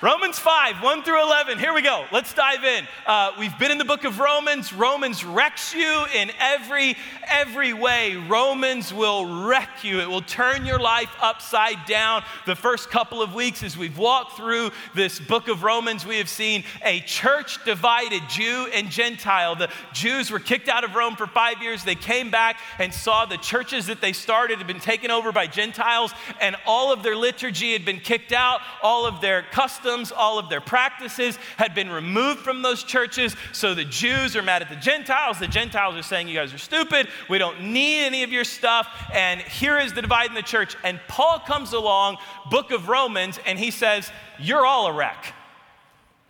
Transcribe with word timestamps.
Romans 0.00 0.38
5, 0.38 0.80
1 0.80 1.02
through 1.02 1.20
11. 1.24 1.58
Here 1.58 1.74
we 1.74 1.82
go. 1.82 2.06
Let's 2.12 2.32
dive 2.32 2.62
in. 2.62 2.86
Uh, 3.04 3.32
we've 3.36 3.58
been 3.58 3.72
in 3.72 3.78
the 3.78 3.84
book 3.84 4.04
of 4.04 4.20
Romans. 4.20 4.72
Romans 4.72 5.24
wrecks 5.24 5.74
you 5.74 6.06
in 6.14 6.30
every, 6.38 6.96
every 7.26 7.72
way. 7.72 8.14
Romans 8.14 8.94
will 8.94 9.44
wreck 9.44 9.82
you, 9.82 9.98
it 9.98 10.08
will 10.08 10.22
turn 10.22 10.64
your 10.64 10.78
life 10.78 11.10
upside 11.20 11.84
down. 11.86 12.22
The 12.46 12.54
first 12.54 12.90
couple 12.90 13.22
of 13.22 13.34
weeks, 13.34 13.64
as 13.64 13.76
we've 13.76 13.98
walked 13.98 14.36
through 14.36 14.70
this 14.94 15.18
book 15.18 15.48
of 15.48 15.64
Romans, 15.64 16.06
we 16.06 16.18
have 16.18 16.28
seen 16.28 16.62
a 16.84 17.00
church 17.00 17.64
divided, 17.64 18.22
Jew 18.28 18.68
and 18.72 18.90
Gentile. 18.90 19.56
The 19.56 19.68
Jews 19.92 20.30
were 20.30 20.38
kicked 20.38 20.68
out 20.68 20.84
of 20.84 20.94
Rome 20.94 21.16
for 21.16 21.26
five 21.26 21.60
years. 21.60 21.82
They 21.82 21.96
came 21.96 22.30
back 22.30 22.60
and 22.78 22.94
saw 22.94 23.24
the 23.24 23.38
churches 23.38 23.86
that 23.86 24.00
they 24.00 24.12
started 24.12 24.58
had 24.58 24.68
been 24.68 24.78
taken 24.78 25.10
over 25.10 25.32
by 25.32 25.48
Gentiles, 25.48 26.12
and 26.40 26.54
all 26.66 26.92
of 26.92 27.02
their 27.02 27.16
liturgy 27.16 27.72
had 27.72 27.84
been 27.84 27.98
kicked 27.98 28.30
out, 28.30 28.60
all 28.80 29.04
of 29.04 29.20
their 29.20 29.42
customs 29.42 29.87
customs, 29.88 30.12
all 30.12 30.38
of 30.38 30.48
their 30.48 30.60
practices 30.60 31.36
had 31.56 31.74
been 31.74 31.90
removed 31.90 32.40
from 32.40 32.62
those 32.62 32.84
churches. 32.84 33.34
So 33.52 33.74
the 33.74 33.84
Jews 33.84 34.36
are 34.36 34.42
mad 34.42 34.60
at 34.62 34.68
the 34.68 34.76
Gentiles. 34.76 35.38
The 35.38 35.48
Gentiles 35.48 35.96
are 35.96 36.02
saying, 36.02 36.28
You 36.28 36.34
guys 36.34 36.52
are 36.52 36.58
stupid. 36.58 37.08
We 37.28 37.38
don't 37.38 37.62
need 37.62 38.04
any 38.04 38.22
of 38.22 38.30
your 38.30 38.44
stuff. 38.44 38.86
And 39.12 39.40
here 39.40 39.78
is 39.78 39.94
the 39.94 40.02
divide 40.02 40.28
in 40.28 40.34
the 40.34 40.42
church. 40.42 40.76
And 40.84 41.00
Paul 41.08 41.38
comes 41.40 41.72
along, 41.72 42.18
book 42.50 42.70
of 42.70 42.88
Romans, 42.88 43.38
and 43.46 43.58
he 43.58 43.70
says, 43.70 44.10
You're 44.38 44.66
all 44.66 44.88
a 44.88 44.92
wreck. 44.92 45.34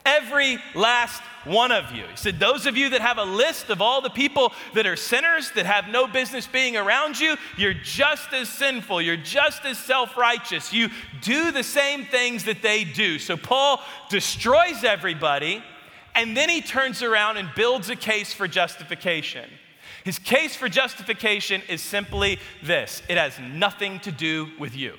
Every 0.08 0.58
last 0.74 1.20
one 1.44 1.70
of 1.70 1.92
you. 1.92 2.04
He 2.04 2.16
said, 2.16 2.40
Those 2.40 2.64
of 2.64 2.78
you 2.78 2.88
that 2.90 3.02
have 3.02 3.18
a 3.18 3.24
list 3.24 3.68
of 3.68 3.82
all 3.82 4.00
the 4.00 4.08
people 4.08 4.54
that 4.74 4.86
are 4.86 4.96
sinners, 4.96 5.50
that 5.54 5.66
have 5.66 5.88
no 5.88 6.06
business 6.06 6.46
being 6.46 6.78
around 6.78 7.20
you, 7.20 7.36
you're 7.58 7.74
just 7.74 8.32
as 8.32 8.48
sinful. 8.48 9.02
You're 9.02 9.18
just 9.18 9.66
as 9.66 9.76
self 9.76 10.16
righteous. 10.16 10.72
You 10.72 10.88
do 11.20 11.52
the 11.52 11.62
same 11.62 12.06
things 12.06 12.44
that 12.44 12.62
they 12.62 12.84
do. 12.84 13.18
So 13.18 13.36
Paul 13.36 13.82
destroys 14.08 14.82
everybody, 14.82 15.62
and 16.14 16.34
then 16.34 16.48
he 16.48 16.62
turns 16.62 17.02
around 17.02 17.36
and 17.36 17.50
builds 17.54 17.90
a 17.90 17.96
case 17.96 18.32
for 18.32 18.48
justification. 18.48 19.48
His 20.04 20.18
case 20.18 20.56
for 20.56 20.70
justification 20.70 21.60
is 21.68 21.82
simply 21.82 22.38
this 22.62 23.02
it 23.10 23.18
has 23.18 23.38
nothing 23.38 24.00
to 24.00 24.10
do 24.10 24.48
with 24.58 24.74
you. 24.74 24.94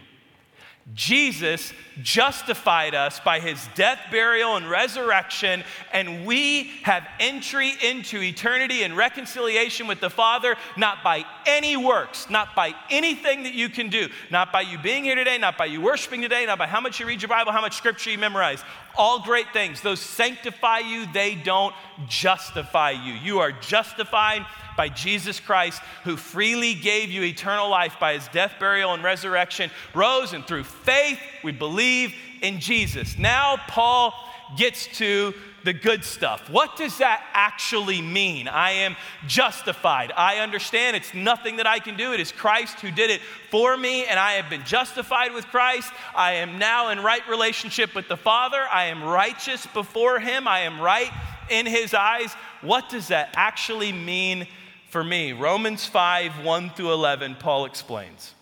Jesus 0.93 1.71
justified 2.01 2.95
us 2.95 3.19
by 3.19 3.39
his 3.39 3.67
death, 3.75 3.99
burial, 4.09 4.55
and 4.55 4.69
resurrection, 4.69 5.63
and 5.93 6.25
we 6.25 6.71
have 6.83 7.07
entry 7.19 7.73
into 7.83 8.21
eternity 8.21 8.83
and 8.83 8.97
reconciliation 8.97 9.85
with 9.85 9.99
the 9.99 10.09
Father, 10.09 10.55
not 10.77 11.03
by 11.03 11.25
any 11.45 11.77
works, 11.77 12.29
not 12.29 12.55
by 12.55 12.73
anything 12.89 13.43
that 13.43 13.53
you 13.53 13.69
can 13.69 13.89
do, 13.89 14.07
not 14.31 14.51
by 14.51 14.61
you 14.61 14.77
being 14.79 15.03
here 15.03 15.15
today, 15.15 15.37
not 15.37 15.57
by 15.57 15.65
you 15.65 15.81
worshiping 15.81 16.21
today, 16.21 16.45
not 16.45 16.57
by 16.57 16.67
how 16.67 16.81
much 16.81 16.99
you 16.99 17.05
read 17.05 17.21
your 17.21 17.29
Bible, 17.29 17.51
how 17.51 17.61
much 17.61 17.77
scripture 17.77 18.09
you 18.09 18.17
memorize. 18.17 18.63
All 18.97 19.21
great 19.21 19.51
things. 19.53 19.81
Those 19.81 19.99
sanctify 19.99 20.79
you, 20.79 21.05
they 21.13 21.35
don't 21.35 21.75
justify 22.07 22.91
you. 22.91 23.13
You 23.13 23.39
are 23.39 23.51
justified 23.51 24.45
by 24.79 24.87
Jesus 24.87 25.41
Christ, 25.41 25.81
who 26.05 26.15
freely 26.15 26.73
gave 26.73 27.11
you 27.11 27.21
eternal 27.21 27.67
life 27.67 27.97
by 27.99 28.13
his 28.13 28.25
death, 28.29 28.53
burial, 28.61 28.93
and 28.93 29.03
resurrection, 29.03 29.69
rose, 29.93 30.31
and 30.31 30.47
through 30.47 30.63
faith, 30.63 31.19
we 31.43 31.51
believe 31.51 32.15
in 32.41 32.61
Jesus. 32.61 33.17
Now, 33.17 33.57
Paul 33.67 34.13
gets 34.55 34.87
to 34.99 35.33
the 35.65 35.73
good 35.73 36.05
stuff. 36.05 36.49
What 36.49 36.77
does 36.77 36.99
that 36.99 37.21
actually 37.33 38.01
mean? 38.01 38.47
I 38.47 38.71
am 38.71 38.95
justified. 39.27 40.13
I 40.15 40.37
understand 40.37 40.95
it's 40.95 41.13
nothing 41.13 41.57
that 41.57 41.67
I 41.67 41.79
can 41.79 41.97
do. 41.97 42.13
It 42.13 42.21
is 42.21 42.31
Christ 42.31 42.79
who 42.79 42.89
did 42.89 43.09
it 43.09 43.19
for 43.51 43.75
me, 43.75 44.05
and 44.05 44.17
I 44.17 44.35
have 44.35 44.49
been 44.49 44.63
justified 44.63 45.33
with 45.33 45.45
Christ. 45.47 45.91
I 46.15 46.35
am 46.35 46.57
now 46.57 46.87
in 46.87 47.03
right 47.03 47.27
relationship 47.27 47.95
with 47.95 48.07
the 48.07 48.15
Father. 48.15 48.65
I 48.71 48.85
am 48.85 49.03
righteous 49.03 49.67
before 49.67 50.21
Him. 50.21 50.47
I 50.47 50.61
am 50.61 50.79
right 50.79 51.11
in 51.49 51.65
His 51.65 51.93
eyes. 51.93 52.33
What 52.61 52.87
does 52.87 53.09
that 53.09 53.33
actually 53.35 53.91
mean 53.91 54.47
for 54.89 55.03
me. 55.03 55.31
Romans 55.31 55.85
5 55.85 56.43
1 56.43 56.69
through 56.71 56.93
11, 56.93 57.35
Paul 57.35 57.65
explains. 57.65 58.33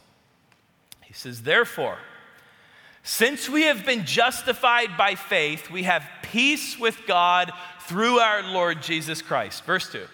He 1.04 1.14
says, 1.14 1.44
Therefore, 1.44 1.98
since 3.04 3.48
we 3.48 3.64
have 3.64 3.86
been 3.86 4.06
justified 4.06 4.98
by 4.98 5.16
faith, 5.16 5.70
we 5.70 5.84
have 5.84 6.04
peace 6.24 6.78
with 6.78 7.00
God 7.08 7.52
through 7.82 8.20
our 8.20 8.44
Lord 8.44 8.82
Jesus 8.82 9.22
Christ. 9.22 9.64
Verse 9.64 9.90
2. 9.92 10.06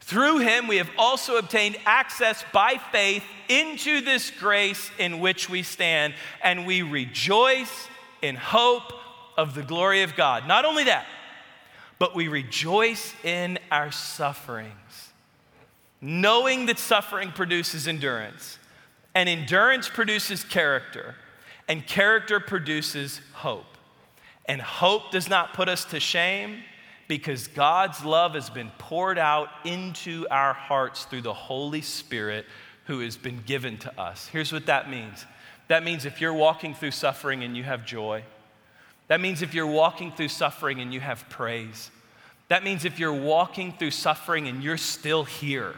Through 0.00 0.38
him, 0.38 0.68
we 0.68 0.76
have 0.76 0.90
also 0.96 1.36
obtained 1.36 1.76
access 1.84 2.44
by 2.52 2.78
faith 2.92 3.24
into 3.48 4.00
this 4.00 4.30
grace 4.30 4.88
in 5.00 5.18
which 5.18 5.50
we 5.50 5.64
stand, 5.64 6.14
and 6.44 6.64
we 6.64 6.82
rejoice 6.82 7.88
in 8.22 8.36
hope 8.36 8.92
of 9.36 9.56
the 9.56 9.64
glory 9.64 10.02
of 10.02 10.14
God. 10.14 10.46
Not 10.46 10.64
only 10.64 10.84
that, 10.84 11.06
but 11.98 12.14
we 12.14 12.28
rejoice 12.28 13.14
in 13.24 13.58
our 13.72 13.90
sufferings 13.90 15.05
knowing 16.00 16.66
that 16.66 16.78
suffering 16.78 17.32
produces 17.32 17.88
endurance, 17.88 18.58
and 19.14 19.28
endurance 19.28 19.88
produces 19.88 20.44
character, 20.44 21.14
and 21.68 21.86
character 21.86 22.38
produces 22.38 23.20
hope. 23.32 23.64
And 24.46 24.60
hope 24.60 25.10
does 25.10 25.28
not 25.28 25.54
put 25.54 25.68
us 25.68 25.84
to 25.86 25.98
shame 25.98 26.62
because 27.08 27.48
God's 27.48 28.04
love 28.04 28.34
has 28.34 28.50
been 28.50 28.70
poured 28.78 29.18
out 29.18 29.48
into 29.64 30.26
our 30.30 30.52
hearts 30.52 31.04
through 31.04 31.22
the 31.22 31.34
Holy 31.34 31.80
Spirit 31.80 32.46
who 32.84 33.00
has 33.00 33.16
been 33.16 33.42
given 33.46 33.78
to 33.78 34.00
us. 34.00 34.28
Here's 34.28 34.52
what 34.52 34.66
that 34.66 34.90
means 34.90 35.24
that 35.68 35.82
means 35.82 36.04
if 36.04 36.20
you're 36.20 36.32
walking 36.32 36.74
through 36.74 36.92
suffering 36.92 37.42
and 37.42 37.56
you 37.56 37.64
have 37.64 37.84
joy, 37.84 38.22
that 39.08 39.20
means 39.20 39.42
if 39.42 39.54
you're 39.54 39.66
walking 39.66 40.12
through 40.12 40.28
suffering 40.28 40.80
and 40.80 40.94
you 40.94 41.00
have 41.00 41.28
praise, 41.28 41.90
that 42.48 42.64
means 42.64 42.84
if 42.84 42.98
you're 42.98 43.12
walking 43.12 43.72
through 43.72 43.90
suffering 43.90 44.48
and 44.48 44.62
you're 44.62 44.76
still 44.76 45.24
here, 45.24 45.74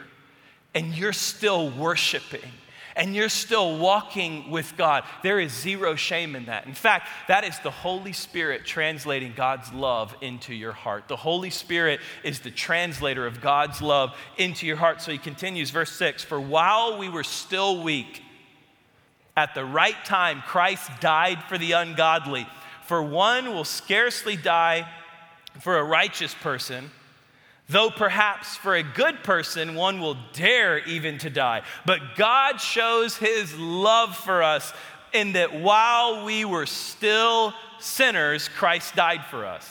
and 0.73 0.95
you're 0.95 1.13
still 1.13 1.69
worshiping 1.71 2.51
and 2.95 3.15
you're 3.15 3.29
still 3.29 3.77
walking 3.77 4.51
with 4.51 4.75
God, 4.75 5.03
there 5.23 5.39
is 5.39 5.53
zero 5.53 5.95
shame 5.95 6.35
in 6.35 6.45
that. 6.45 6.65
In 6.65 6.73
fact, 6.73 7.07
that 7.29 7.45
is 7.45 7.57
the 7.59 7.71
Holy 7.71 8.11
Spirit 8.11 8.65
translating 8.65 9.33
God's 9.35 9.71
love 9.71 10.13
into 10.19 10.53
your 10.53 10.73
heart. 10.73 11.07
The 11.07 11.15
Holy 11.15 11.49
Spirit 11.49 12.01
is 12.23 12.41
the 12.41 12.51
translator 12.51 13.25
of 13.25 13.39
God's 13.39 13.81
love 13.81 14.17
into 14.37 14.67
your 14.67 14.75
heart. 14.75 15.01
So 15.01 15.13
he 15.13 15.17
continues, 15.17 15.69
verse 15.69 15.91
6 15.93 16.23
For 16.23 16.41
while 16.41 16.97
we 16.97 17.07
were 17.07 17.23
still 17.23 17.81
weak, 17.83 18.21
at 19.37 19.55
the 19.55 19.63
right 19.63 20.03
time, 20.03 20.43
Christ 20.45 20.91
died 20.99 21.41
for 21.43 21.57
the 21.57 21.71
ungodly. 21.71 22.47
For 22.83 23.01
one 23.01 23.53
will 23.53 23.63
scarcely 23.63 24.35
die 24.35 24.89
for 25.59 25.77
a 25.77 25.83
righteous 25.83 26.33
person 26.33 26.91
Though 27.69 27.91
perhaps 27.91 28.55
for 28.55 28.75
a 28.75 28.81
good 28.81 29.23
person, 29.23 29.75
one 29.75 30.01
will 30.01 30.17
dare 30.33 30.79
even 30.79 31.19
to 31.19 31.29
die. 31.29 31.61
But 31.85 32.15
God 32.15 32.59
shows 32.59 33.15
his 33.15 33.55
love 33.59 34.15
for 34.15 34.41
us 34.41 34.73
in 35.13 35.33
that 35.33 35.61
while 35.61 36.25
we 36.25 36.45
were 36.45 36.65
still 36.65 37.53
sinners, 37.79 38.49
Christ 38.49 38.95
died 38.95 39.23
for 39.25 39.45
us. 39.45 39.69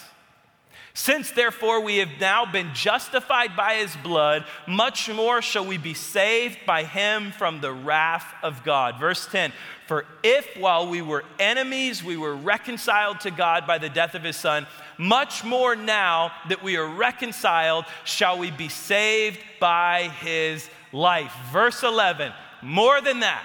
Since 0.94 1.32
therefore 1.32 1.81
we 1.81 1.99
have 1.99 2.20
now 2.20 2.44
been 2.44 2.72
justified 2.72 3.56
by 3.56 3.75
his 3.75 3.94
blood, 3.97 4.44
much 4.66 5.09
more 5.09 5.43
shall 5.43 5.65
we 5.65 5.78
be 5.78 5.94
saved 5.94 6.59
by 6.66 6.84
him 6.84 7.32
from 7.32 7.60
the 7.60 7.72
wrath 7.72 8.26
of 8.43 8.65
God. 8.65 8.99
Verse 8.99 9.26
10 9.26 9.53
For 9.87 10.06
if 10.22 10.56
while 10.56 10.88
we 10.88 11.03
were 11.03 11.25
enemies, 11.38 12.03
we 12.03 12.16
were 12.16 12.34
reconciled 12.34 13.20
to 13.20 13.31
God 13.31 13.66
by 13.66 13.78
the 13.78 13.88
death 13.88 14.15
of 14.15 14.25
his 14.25 14.37
son, 14.37 14.66
much 14.99 15.45
more 15.45 15.77
now 15.77 16.33
that 16.49 16.63
we 16.63 16.77
are 16.77 16.87
reconciled, 16.87 17.85
shall 18.05 18.39
we 18.39 18.51
be 18.51 18.69
saved 18.69 19.39
by 19.61 20.09
his 20.21 20.69
life. 20.93 21.33
Verse 21.53 21.83
11 21.83 22.33
More 22.63 23.01
than 23.01 23.21
that, 23.21 23.45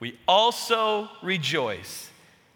we 0.00 0.18
also 0.26 1.08
rejoice 1.22 2.10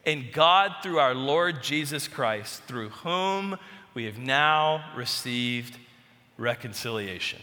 in 0.04 0.26
God 0.32 0.74
through 0.82 0.98
our 0.98 1.14
Lord 1.14 1.62
Jesus 1.62 2.08
Christ, 2.08 2.62
through 2.64 2.88
whom 2.88 3.58
we 3.94 4.04
have 4.04 4.18
now 4.18 4.84
received 4.96 5.76
reconciliation. 6.38 7.40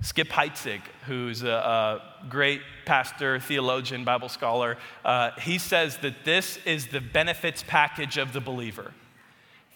Skip 0.00 0.28
Heitzig, 0.28 0.80
who's 1.06 1.42
a, 1.42 1.48
a, 1.48 2.02
great 2.28 2.60
pastor, 2.84 3.38
theologian, 3.40 4.04
Bible 4.04 4.28
scholar, 4.28 4.76
uh, 5.04 5.30
he 5.40 5.58
says 5.58 5.96
that 5.98 6.24
this 6.24 6.58
is 6.66 6.88
the 6.88 7.00
benefits 7.00 7.64
package 7.66 8.18
of 8.18 8.32
the 8.32 8.40
believer. 8.40 8.92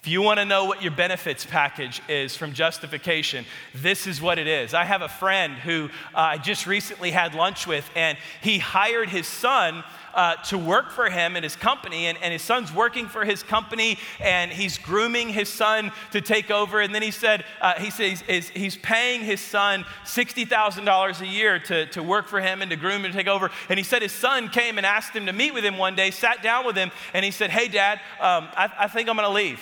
If 0.01 0.07
you 0.07 0.21
want 0.21 0.39
to 0.39 0.45
know 0.45 0.63
what 0.63 0.81
your 0.81 0.93
benefits 0.93 1.45
package 1.45 2.01
is 2.07 2.33
from 2.33 2.53
justification, 2.53 3.43
this 3.75 4.07
is 4.07 4.21
what 4.21 4.39
it 4.39 4.47
is. 4.47 4.73
I 4.73 4.85
have 4.85 5.01
a 5.01 5.09
friend 5.09 5.55
who 5.55 5.89
uh, 6.15 6.19
I 6.19 6.37
just 6.37 6.65
recently 6.65 7.11
had 7.11 7.35
lunch 7.35 7.67
with, 7.67 7.89
and 7.97 8.17
he 8.41 8.59
hired 8.59 9.09
his 9.09 9.27
son 9.27 9.83
uh, 10.13 10.35
to 10.35 10.57
work 10.57 10.91
for 10.91 11.09
him 11.09 11.35
in 11.35 11.43
his 11.43 11.57
company, 11.57 12.07
and, 12.07 12.17
and 12.21 12.31
his 12.31 12.41
son's 12.41 12.73
working 12.73 13.09
for 13.09 13.25
his 13.25 13.43
company, 13.43 13.99
and 14.21 14.53
he's 14.53 14.77
grooming 14.77 15.27
his 15.27 15.49
son 15.49 15.91
to 16.13 16.21
take 16.21 16.49
over. 16.49 16.79
And 16.79 16.95
then 16.95 17.01
he 17.01 17.11
said, 17.11 17.43
uh, 17.59 17.73
he 17.73 17.89
says 17.89 18.21
he's, 18.21 18.49
he's 18.49 18.77
paying 18.77 19.19
his 19.19 19.41
son 19.41 19.83
$60,000 20.05 21.21
a 21.21 21.27
year 21.27 21.59
to, 21.59 21.87
to 21.87 22.01
work 22.01 22.29
for 22.29 22.39
him 22.39 22.61
and 22.61 22.71
to 22.71 22.77
groom 22.77 23.03
and 23.03 23.13
take 23.13 23.27
over. 23.27 23.51
And 23.67 23.77
he 23.77 23.83
said 23.83 24.01
his 24.01 24.13
son 24.13 24.47
came 24.47 24.77
and 24.77 24.85
asked 24.85 25.13
him 25.13 25.25
to 25.25 25.33
meet 25.33 25.53
with 25.53 25.65
him 25.65 25.77
one 25.77 25.97
day, 25.97 26.09
sat 26.09 26.41
down 26.41 26.65
with 26.65 26.77
him, 26.77 26.89
and 27.13 27.25
he 27.25 27.31
said, 27.31 27.49
Hey, 27.49 27.67
dad, 27.67 27.99
um, 28.21 28.47
I, 28.55 28.71
I 28.79 28.87
think 28.87 29.09
I'm 29.09 29.17
going 29.17 29.27
to 29.27 29.33
leave. 29.33 29.59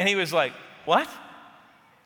And 0.00 0.08
he 0.08 0.14
was 0.14 0.32
like, 0.32 0.54
What? 0.86 1.06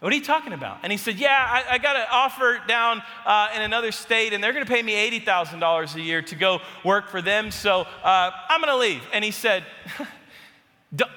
What 0.01 0.13
are 0.13 0.17
you 0.17 0.25
talking 0.25 0.53
about? 0.53 0.79
And 0.83 0.91
he 0.91 0.99
said, 0.99 1.15
Yeah, 1.15 1.31
I, 1.31 1.75
I 1.75 1.79
got 1.79 1.95
an 1.95 2.07
offer 2.11 2.61
down 2.67 3.01
uh, 3.25 3.51
in 3.55 3.63
another 3.63 3.93
state, 3.93 4.33
and 4.33 4.43
they're 4.43 4.53
going 4.53 4.67
to 4.67 4.71
pay 4.71 4.83
me 4.83 4.95
$80,000 5.21 5.95
a 5.95 6.01
year 6.01 6.21
to 6.21 6.35
go 6.35 6.59
work 6.85 7.09
for 7.09 7.23
them, 7.23 7.53
so 7.53 7.83
uh, 7.83 8.31
I'm 8.49 8.61
going 8.61 8.73
to 8.73 8.77
leave. 8.77 9.01
And 9.13 9.25
he 9.25 9.31
said, 9.31 9.63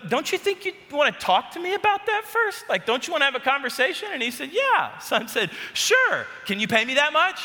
Don't 0.07 0.31
you 0.31 0.37
think 0.37 0.65
you 0.65 0.73
want 0.91 1.11
to 1.11 1.19
talk 1.19 1.49
to 1.53 1.59
me 1.59 1.73
about 1.73 2.05
that 2.05 2.25
first? 2.25 2.69
Like, 2.69 2.85
don't 2.85 3.05
you 3.07 3.11
want 3.11 3.21
to 3.21 3.25
have 3.25 3.35
a 3.35 3.39
conversation? 3.39 4.09
And 4.13 4.21
he 4.21 4.29
said, 4.29 4.51
Yeah. 4.53 4.99
Son 4.99 5.27
said, 5.27 5.49
Sure. 5.73 6.27
Can 6.45 6.59
you 6.59 6.67
pay 6.67 6.85
me 6.85 6.93
that 6.93 7.11
much? 7.11 7.41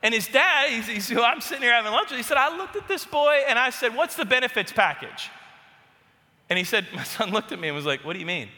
And 0.00 0.14
his 0.14 0.28
dad, 0.28 0.70
he's, 0.70 0.86
he's 0.86 1.08
who 1.08 1.22
I'm 1.22 1.40
sitting 1.40 1.62
here 1.64 1.72
having 1.72 1.90
lunch 1.90 2.10
with, 2.10 2.18
he 2.18 2.22
said, 2.22 2.36
I 2.36 2.56
looked 2.56 2.76
at 2.76 2.86
this 2.86 3.04
boy 3.04 3.42
and 3.48 3.58
I 3.58 3.70
said, 3.70 3.96
What's 3.96 4.14
the 4.14 4.24
benefits 4.24 4.70
package? 4.70 5.28
And 6.52 6.58
he 6.58 6.64
said, 6.64 6.86
My 6.94 7.02
son 7.02 7.30
looked 7.30 7.50
at 7.52 7.58
me 7.58 7.68
and 7.68 7.74
was 7.74 7.86
like, 7.86 8.04
What 8.04 8.12
do 8.12 8.18
you 8.18 8.26
mean? 8.26 8.50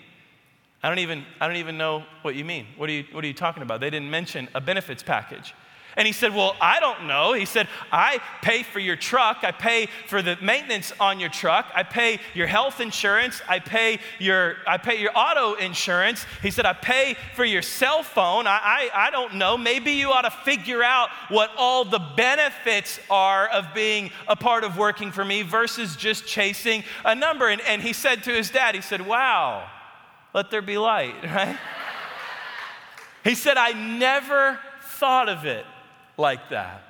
I 0.82 0.88
don't 0.88 0.98
even, 0.98 1.24
I 1.40 1.46
don't 1.46 1.58
even 1.58 1.78
know 1.78 2.02
what 2.22 2.34
you 2.34 2.44
mean. 2.44 2.66
What 2.76 2.90
are 2.90 2.92
you, 2.92 3.04
what 3.12 3.22
are 3.22 3.26
you 3.28 3.34
talking 3.34 3.62
about? 3.62 3.78
They 3.78 3.88
didn't 3.88 4.10
mention 4.10 4.48
a 4.52 4.60
benefits 4.60 5.00
package. 5.00 5.54
And 5.96 6.06
he 6.06 6.12
said, 6.12 6.34
Well, 6.34 6.56
I 6.60 6.80
don't 6.80 7.06
know. 7.06 7.32
He 7.32 7.44
said, 7.44 7.68
I 7.92 8.20
pay 8.42 8.62
for 8.62 8.80
your 8.80 8.96
truck. 8.96 9.38
I 9.42 9.52
pay 9.52 9.86
for 10.08 10.22
the 10.22 10.36
maintenance 10.42 10.92
on 10.98 11.20
your 11.20 11.28
truck. 11.28 11.70
I 11.74 11.84
pay 11.84 12.18
your 12.34 12.46
health 12.46 12.80
insurance. 12.80 13.40
I 13.48 13.60
pay 13.60 14.00
your, 14.18 14.56
I 14.66 14.76
pay 14.78 15.00
your 15.00 15.12
auto 15.14 15.54
insurance. 15.54 16.26
He 16.42 16.50
said, 16.50 16.66
I 16.66 16.72
pay 16.72 17.16
for 17.36 17.44
your 17.44 17.62
cell 17.62 18.02
phone. 18.02 18.46
I, 18.46 18.90
I, 18.94 19.06
I 19.06 19.10
don't 19.10 19.34
know. 19.34 19.56
Maybe 19.56 19.92
you 19.92 20.10
ought 20.10 20.22
to 20.22 20.30
figure 20.30 20.82
out 20.82 21.10
what 21.28 21.50
all 21.56 21.84
the 21.84 22.00
benefits 22.16 22.98
are 23.08 23.48
of 23.48 23.72
being 23.72 24.10
a 24.26 24.34
part 24.34 24.64
of 24.64 24.76
working 24.76 25.12
for 25.12 25.24
me 25.24 25.42
versus 25.42 25.94
just 25.94 26.26
chasing 26.26 26.82
a 27.04 27.14
number. 27.14 27.48
And, 27.48 27.60
and 27.62 27.80
he 27.80 27.92
said 27.92 28.24
to 28.24 28.32
his 28.32 28.50
dad, 28.50 28.74
He 28.74 28.80
said, 28.80 29.06
Wow, 29.06 29.70
let 30.32 30.50
there 30.50 30.62
be 30.62 30.76
light, 30.76 31.14
right? 31.24 31.56
he 33.22 33.36
said, 33.36 33.56
I 33.56 33.72
never 33.72 34.58
thought 34.82 35.28
of 35.28 35.44
it 35.44 35.64
like 36.16 36.50
that. 36.50 36.82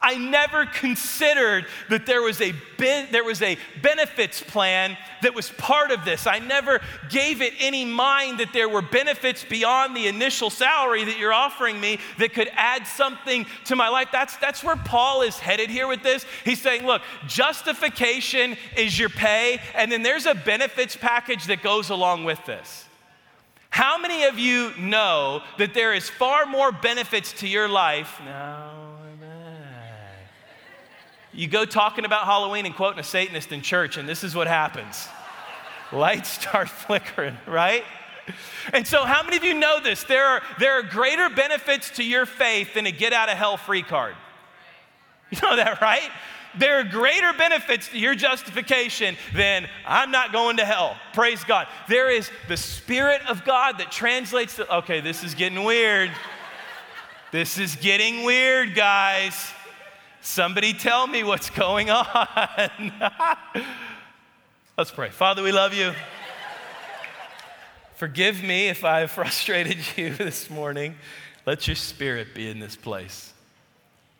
I 0.00 0.16
never 0.16 0.66
considered 0.66 1.66
that 1.88 2.06
there 2.06 2.22
was, 2.22 2.40
a 2.40 2.52
ben, 2.78 3.08
there 3.10 3.24
was 3.24 3.42
a 3.42 3.58
benefits 3.82 4.40
plan 4.40 4.96
that 5.22 5.34
was 5.34 5.50
part 5.50 5.90
of 5.90 6.04
this. 6.04 6.28
I 6.28 6.38
never 6.38 6.80
gave 7.08 7.42
it 7.42 7.54
any 7.58 7.84
mind 7.84 8.38
that 8.38 8.52
there 8.52 8.68
were 8.68 8.82
benefits 8.82 9.44
beyond 9.44 9.96
the 9.96 10.06
initial 10.06 10.48
salary 10.48 11.02
that 11.02 11.18
you're 11.18 11.32
offering 11.32 11.80
me 11.80 11.98
that 12.18 12.34
could 12.34 12.48
add 12.52 12.86
something 12.86 13.46
to 13.64 13.74
my 13.74 13.88
life. 13.88 14.08
That's, 14.12 14.36
that's 14.36 14.62
where 14.62 14.76
Paul 14.76 15.22
is 15.22 15.38
headed 15.38 15.70
here 15.70 15.88
with 15.88 16.04
this. 16.04 16.24
He's 16.44 16.62
saying, 16.62 16.86
look, 16.86 17.02
justification 17.26 18.56
is 18.76 18.96
your 18.96 19.08
pay, 19.08 19.60
and 19.74 19.90
then 19.90 20.02
there's 20.02 20.26
a 20.26 20.36
benefits 20.36 20.94
package 20.94 21.46
that 21.46 21.62
goes 21.62 21.90
along 21.90 22.22
with 22.22 22.44
this. 22.46 22.85
How 23.76 23.98
many 23.98 24.24
of 24.24 24.38
you 24.38 24.72
know 24.78 25.42
that 25.58 25.74
there 25.74 25.92
is 25.92 26.08
far 26.08 26.46
more 26.46 26.72
benefits 26.72 27.34
to 27.40 27.46
your 27.46 27.68
life? 27.68 28.18
No. 28.24 28.70
You 31.30 31.46
go 31.46 31.66
talking 31.66 32.06
about 32.06 32.24
Halloween 32.24 32.64
and 32.64 32.74
quoting 32.74 33.00
a 33.00 33.02
Satanist 33.02 33.52
in 33.52 33.60
church, 33.60 33.98
and 33.98 34.08
this 34.08 34.24
is 34.24 34.34
what 34.34 34.46
happens 34.46 35.06
lights 35.92 36.30
start 36.30 36.68
flickering, 36.86 37.36
right? 37.46 37.84
And 38.72 38.86
so, 38.86 39.04
how 39.04 39.22
many 39.22 39.36
of 39.36 39.44
you 39.44 39.52
know 39.52 39.78
this? 39.78 40.04
There 40.04 40.24
are, 40.24 40.42
there 40.58 40.78
are 40.78 40.82
greater 40.82 41.28
benefits 41.28 41.90
to 41.96 42.02
your 42.02 42.24
faith 42.24 42.72
than 42.72 42.86
a 42.86 42.90
get 42.90 43.12
out 43.12 43.28
of 43.28 43.36
hell 43.36 43.58
free 43.58 43.82
card. 43.82 44.16
You 45.30 45.38
know 45.42 45.56
that, 45.56 45.82
right? 45.82 46.08
There 46.58 46.80
are 46.80 46.84
greater 46.84 47.32
benefits 47.32 47.88
to 47.88 47.98
your 47.98 48.14
justification 48.14 49.16
than 49.34 49.68
I'm 49.86 50.10
not 50.10 50.32
going 50.32 50.56
to 50.58 50.64
hell. 50.64 50.96
Praise 51.12 51.44
God. 51.44 51.66
There 51.88 52.10
is 52.10 52.30
the 52.48 52.56
Spirit 52.56 53.20
of 53.28 53.44
God 53.44 53.78
that 53.78 53.90
translates 53.90 54.56
to, 54.56 54.76
okay, 54.76 55.00
this 55.00 55.24
is 55.24 55.34
getting 55.34 55.64
weird. 55.64 56.10
This 57.32 57.58
is 57.58 57.76
getting 57.76 58.24
weird, 58.24 58.74
guys. 58.74 59.52
Somebody 60.20 60.72
tell 60.72 61.06
me 61.06 61.22
what's 61.22 61.50
going 61.50 61.90
on. 61.90 62.92
Let's 64.78 64.90
pray. 64.90 65.10
Father, 65.10 65.42
we 65.42 65.52
love 65.52 65.72
you. 65.72 65.92
Forgive 67.94 68.42
me 68.42 68.68
if 68.68 68.84
I 68.84 69.06
frustrated 69.06 69.78
you 69.96 70.14
this 70.14 70.50
morning. 70.50 70.96
Let 71.46 71.66
your 71.66 71.76
spirit 71.76 72.34
be 72.34 72.50
in 72.50 72.58
this 72.58 72.76
place. 72.76 73.32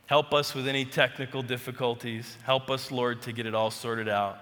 Help 0.06 0.32
us 0.32 0.54
with 0.54 0.68
any 0.68 0.84
technical 0.84 1.42
difficulties. 1.42 2.36
Help 2.44 2.70
us, 2.70 2.92
Lord, 2.92 3.22
to 3.22 3.32
get 3.32 3.44
it 3.44 3.54
all 3.54 3.72
sorted 3.72 4.08
out. 4.08 4.38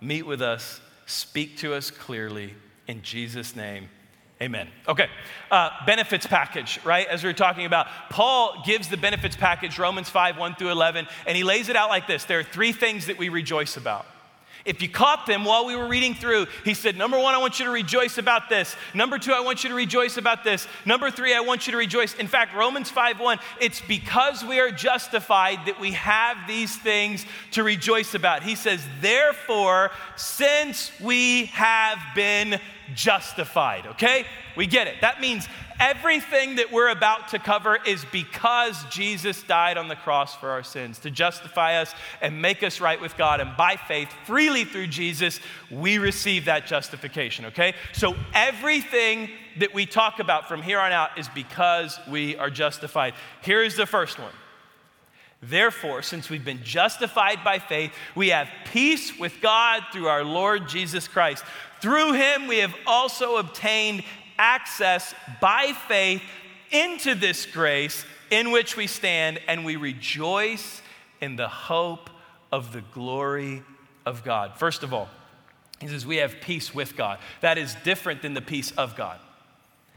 Meet 0.00 0.26
with 0.26 0.40
us. 0.40 0.80
Speak 1.06 1.56
to 1.58 1.74
us 1.74 1.90
clearly. 1.90 2.54
In 2.86 3.02
Jesus' 3.02 3.56
name, 3.56 3.88
amen. 4.40 4.68
Okay, 4.86 5.08
uh, 5.50 5.70
benefits 5.86 6.26
package, 6.26 6.80
right? 6.84 7.06
As 7.08 7.24
we 7.24 7.30
are 7.30 7.34
talking 7.34 7.66
about, 7.66 7.88
Paul 8.10 8.62
gives 8.64 8.88
the 8.88 8.96
benefits 8.96 9.36
package, 9.36 9.78
Romans 9.78 10.08
5 10.08 10.38
1 10.38 10.54
through 10.54 10.70
11, 10.70 11.08
and 11.26 11.36
he 11.36 11.44
lays 11.44 11.68
it 11.68 11.76
out 11.76 11.88
like 11.90 12.06
this 12.06 12.24
there 12.24 12.38
are 12.38 12.44
three 12.44 12.72
things 12.72 13.06
that 13.06 13.18
we 13.18 13.28
rejoice 13.28 13.76
about. 13.76 14.06
If 14.64 14.82
you 14.82 14.88
caught 14.88 15.26
them 15.26 15.44
while 15.44 15.66
we 15.66 15.76
were 15.76 15.86
reading 15.86 16.14
through, 16.14 16.46
he 16.64 16.74
said, 16.74 16.96
Number 16.96 17.18
one, 17.18 17.34
I 17.34 17.38
want 17.38 17.58
you 17.58 17.64
to 17.66 17.70
rejoice 17.70 18.18
about 18.18 18.48
this. 18.48 18.76
Number 18.94 19.18
two, 19.18 19.32
I 19.32 19.40
want 19.40 19.62
you 19.62 19.70
to 19.70 19.74
rejoice 19.74 20.16
about 20.16 20.44
this. 20.44 20.66
Number 20.84 21.10
three, 21.10 21.34
I 21.34 21.40
want 21.40 21.66
you 21.66 21.72
to 21.72 21.76
rejoice. 21.76 22.14
In 22.14 22.26
fact, 22.26 22.54
Romans 22.54 22.90
5 22.90 23.20
1, 23.20 23.38
it's 23.60 23.80
because 23.80 24.44
we 24.44 24.60
are 24.60 24.70
justified 24.70 25.66
that 25.66 25.80
we 25.80 25.92
have 25.92 26.36
these 26.46 26.76
things 26.76 27.24
to 27.52 27.62
rejoice 27.62 28.14
about. 28.14 28.42
He 28.42 28.54
says, 28.54 28.84
Therefore, 29.00 29.90
since 30.16 30.92
we 31.00 31.46
have 31.46 31.98
been 32.14 32.60
justified, 32.94 33.86
okay? 33.86 34.24
We 34.56 34.66
get 34.66 34.86
it. 34.86 35.00
That 35.00 35.20
means 35.20 35.46
everything 35.80 36.56
that 36.56 36.72
we're 36.72 36.88
about 36.88 37.28
to 37.28 37.38
cover 37.38 37.78
is 37.86 38.04
because 38.12 38.84
Jesus 38.90 39.42
died 39.42 39.76
on 39.78 39.88
the 39.88 39.96
cross 39.96 40.34
for 40.34 40.50
our 40.50 40.62
sins 40.62 40.98
to 41.00 41.10
justify 41.10 41.80
us 41.80 41.94
and 42.20 42.40
make 42.40 42.62
us 42.62 42.80
right 42.80 43.00
with 43.00 43.16
God. 43.16 43.40
And 43.40 43.56
by 43.56 43.76
faith, 43.76 44.08
freely 44.24 44.64
through 44.64 44.88
Jesus, 44.88 45.40
we 45.70 45.98
receive 45.98 46.46
that 46.46 46.66
justification, 46.66 47.46
okay? 47.46 47.74
So 47.92 48.14
everything 48.34 49.30
that 49.58 49.74
we 49.74 49.86
talk 49.86 50.18
about 50.20 50.48
from 50.48 50.62
here 50.62 50.80
on 50.80 50.92
out 50.92 51.18
is 51.18 51.28
because 51.28 51.98
we 52.08 52.36
are 52.36 52.50
justified. 52.50 53.14
Here 53.42 53.62
is 53.62 53.76
the 53.76 53.86
first 53.86 54.18
one. 54.18 54.32
Therefore, 55.40 56.02
since 56.02 56.28
we've 56.28 56.44
been 56.44 56.64
justified 56.64 57.44
by 57.44 57.60
faith, 57.60 57.92
we 58.16 58.30
have 58.30 58.48
peace 58.72 59.16
with 59.16 59.40
God 59.40 59.84
through 59.92 60.08
our 60.08 60.24
Lord 60.24 60.68
Jesus 60.68 61.06
Christ. 61.06 61.44
Through 61.80 62.14
him, 62.14 62.48
we 62.48 62.58
have 62.58 62.74
also 62.86 63.36
obtained 63.36 64.02
access 64.38 65.14
by 65.40 65.72
faith 65.88 66.22
into 66.70 67.14
this 67.14 67.46
grace 67.46 68.04
in 68.30 68.50
which 68.50 68.76
we 68.76 68.86
stand, 68.86 69.40
and 69.48 69.64
we 69.64 69.76
rejoice 69.76 70.82
in 71.20 71.36
the 71.36 71.48
hope 71.48 72.10
of 72.52 72.72
the 72.72 72.82
glory 72.92 73.62
of 74.04 74.24
God. 74.24 74.56
First 74.56 74.82
of 74.82 74.92
all, 74.92 75.08
he 75.80 75.88
says 75.88 76.06
we 76.06 76.16
have 76.16 76.40
peace 76.40 76.74
with 76.74 76.96
God. 76.96 77.18
That 77.40 77.56
is 77.58 77.74
different 77.84 78.22
than 78.22 78.34
the 78.34 78.42
peace 78.42 78.70
of 78.72 78.96
God. 78.96 79.18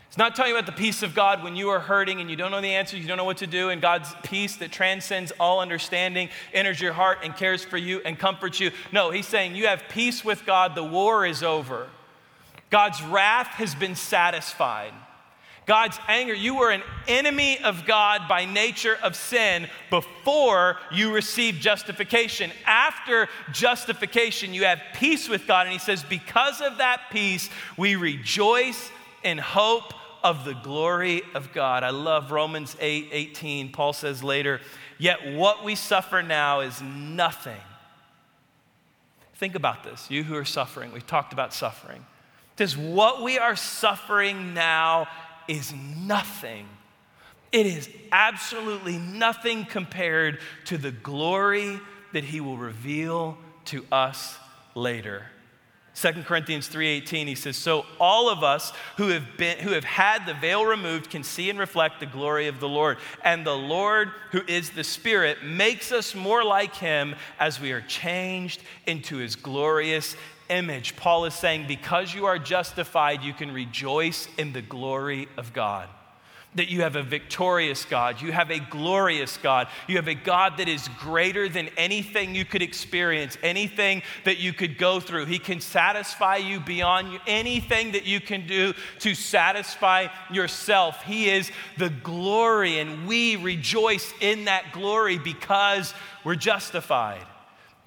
It's 0.08 0.18
not 0.18 0.36
talking 0.36 0.52
about 0.52 0.66
the 0.66 0.74
peace 0.74 1.04
of 1.04 1.16
God 1.16 1.42
when 1.42 1.56
you 1.56 1.70
are 1.70 1.80
hurting 1.80 2.20
and 2.20 2.30
you 2.30 2.36
don't 2.36 2.52
know 2.52 2.60
the 2.60 2.74
answers, 2.74 3.00
you 3.00 3.08
don't 3.08 3.16
know 3.16 3.24
what 3.24 3.38
to 3.38 3.48
do, 3.48 3.70
and 3.70 3.82
God's 3.82 4.14
peace 4.24 4.58
that 4.58 4.70
transcends 4.70 5.32
all 5.40 5.62
understanding 5.62 6.28
enters 6.54 6.82
your 6.82 6.92
heart 6.92 7.20
and 7.24 7.34
cares 7.34 7.64
for 7.64 7.78
you 7.78 8.02
and 8.04 8.20
comforts 8.20 8.60
you. 8.60 8.72
No, 8.92 9.12
he's 9.12 9.26
saying 9.26 9.56
you 9.56 9.68
have 9.68 9.84
peace 9.88 10.26
with 10.26 10.46
God, 10.46 10.76
the 10.76 10.84
war 10.84 11.26
is 11.26 11.44
over. 11.44 11.88
God's 12.72 13.04
wrath 13.04 13.48
has 13.48 13.76
been 13.76 13.96
satisfied. 13.96 14.94
God's 15.68 16.00
anger, 16.08 16.34
you 16.34 16.56
were 16.56 16.72
an 16.72 16.82
enemy 17.08 17.60
of 17.60 17.86
God 17.86 18.28
by 18.28 18.46
nature 18.46 18.98
of 19.04 19.16
sin 19.16 19.68
before 19.90 20.78
you 20.92 21.14
received 21.14 21.62
justification. 21.62 22.52
After 22.66 23.30
justification, 23.52 24.54
you 24.54 24.64
have 24.64 24.82
peace 24.96 25.30
with 25.30 25.46
God. 25.46 25.68
And 25.68 25.74
he 25.74 25.80
says, 25.80 26.04
because 26.04 26.62
of 26.62 26.80
that 26.80 27.04
peace, 27.12 27.50
we 27.78 27.96
rejoice 27.96 28.90
in 29.24 29.38
hope 29.38 29.94
of 30.24 30.46
the 30.46 30.54
glory 30.54 31.22
of 31.36 31.54
God. 31.54 31.84
I 31.84 31.92
love 31.92 32.32
Romans 32.32 32.76
8 32.80 33.10
18. 33.12 33.72
Paul 33.72 33.94
says 33.94 34.24
later, 34.24 34.62
Yet 34.98 35.34
what 35.36 35.64
we 35.64 35.76
suffer 35.76 36.22
now 36.22 36.60
is 36.60 36.82
nothing. 36.82 37.60
Think 39.36 39.56
about 39.56 39.84
this, 39.84 40.12
you 40.12 40.24
who 40.24 40.36
are 40.36 40.46
suffering. 40.46 40.92
We've 40.92 41.08
talked 41.08 41.34
about 41.34 41.54
suffering. 41.54 42.06
Because 42.62 42.78
what 42.78 43.24
we 43.24 43.40
are 43.40 43.56
suffering 43.56 44.54
now 44.54 45.08
is 45.48 45.74
nothing. 45.74 46.68
It 47.52 47.66
is 47.66 47.90
absolutely 48.12 49.00
nothing 49.00 49.66
compared 49.66 50.38
to 50.66 50.78
the 50.78 50.92
glory 50.92 51.80
that 52.14 52.24
he 52.24 52.40
will 52.40 52.58
reveal 52.58 53.40
to 53.66 53.84
us 53.92 54.38
later. 54.76 55.26
2 55.96 56.24
Corinthians 56.24 56.70
3:18 56.70 57.28
he 57.28 57.34
says 57.34 57.58
so 57.58 57.86
all 58.00 58.30
of 58.30 58.44
us 58.44 58.72
who 58.98 59.10
have 59.10 59.38
been 59.38 59.58
who 59.58 59.72
have 59.72 59.84
had 59.84 60.28
the 60.28 60.36
veil 60.36 60.64
removed 60.64 61.10
can 61.10 61.24
see 61.24 61.50
and 61.50 61.58
reflect 61.60 62.00
the 62.00 62.06
glory 62.06 62.48
of 62.48 62.60
the 62.60 62.70
Lord 62.70 62.98
and 63.24 63.46
the 63.46 63.58
Lord 63.58 64.12
who 64.32 64.42
is 64.48 64.70
the 64.70 64.84
spirit 64.84 65.44
makes 65.44 65.92
us 65.92 66.16
more 66.16 66.44
like 66.44 66.76
him 66.76 67.16
as 67.40 67.60
we 67.60 67.72
are 67.72 67.82
changed 67.82 68.62
into 68.86 69.18
his 69.18 69.36
glorious 69.36 70.16
image 70.52 70.96
Paul 70.96 71.26
is 71.26 71.34
saying 71.34 71.66
because 71.68 72.14
you 72.14 72.26
are 72.26 72.38
justified 72.38 73.24
you 73.24 73.34
can 73.34 73.52
rejoice 73.52 74.28
in 74.38 74.54
the 74.54 74.62
glory 74.62 75.28
of 75.38 75.54
God 75.54 75.88
that 76.56 76.70
you 76.70 76.82
have 76.82 76.96
a 76.96 77.04
victorious 77.04 77.86
God, 77.86 78.22
you 78.22 78.32
have 78.32 78.52
a 78.52 78.60
glorious 78.60 79.38
God, 79.38 79.68
you 79.88 79.96
have 79.96 80.10
a 80.10 80.14
God 80.14 80.58
that 80.58 80.68
is 80.68 80.90
greater 81.00 81.48
than 81.48 81.70
anything 81.78 82.36
you 82.36 82.44
could 82.44 82.62
experience, 82.62 83.38
anything 83.42 84.02
that 84.26 84.40
you 84.40 84.52
could 84.52 84.78
go 84.78 85.00
through. 85.00 85.26
He 85.26 85.40
can 85.40 85.62
satisfy 85.62 86.38
you 86.38 86.60
beyond 86.60 87.20
anything 87.26 87.94
that 87.94 88.06
you 88.06 88.20
can 88.20 88.48
do 88.48 88.74
to 89.00 89.16
satisfy 89.16 90.08
yourself. 90.30 91.02
He 91.04 91.30
is 91.30 91.50
the 91.78 91.90
glory, 91.90 92.80
and 92.80 93.08
we 93.08 93.38
rejoice 93.38 94.14
in 94.20 94.46
that 94.46 94.74
glory 94.74 95.18
because 95.18 95.94
we're 96.26 96.36
justified. 96.36 97.26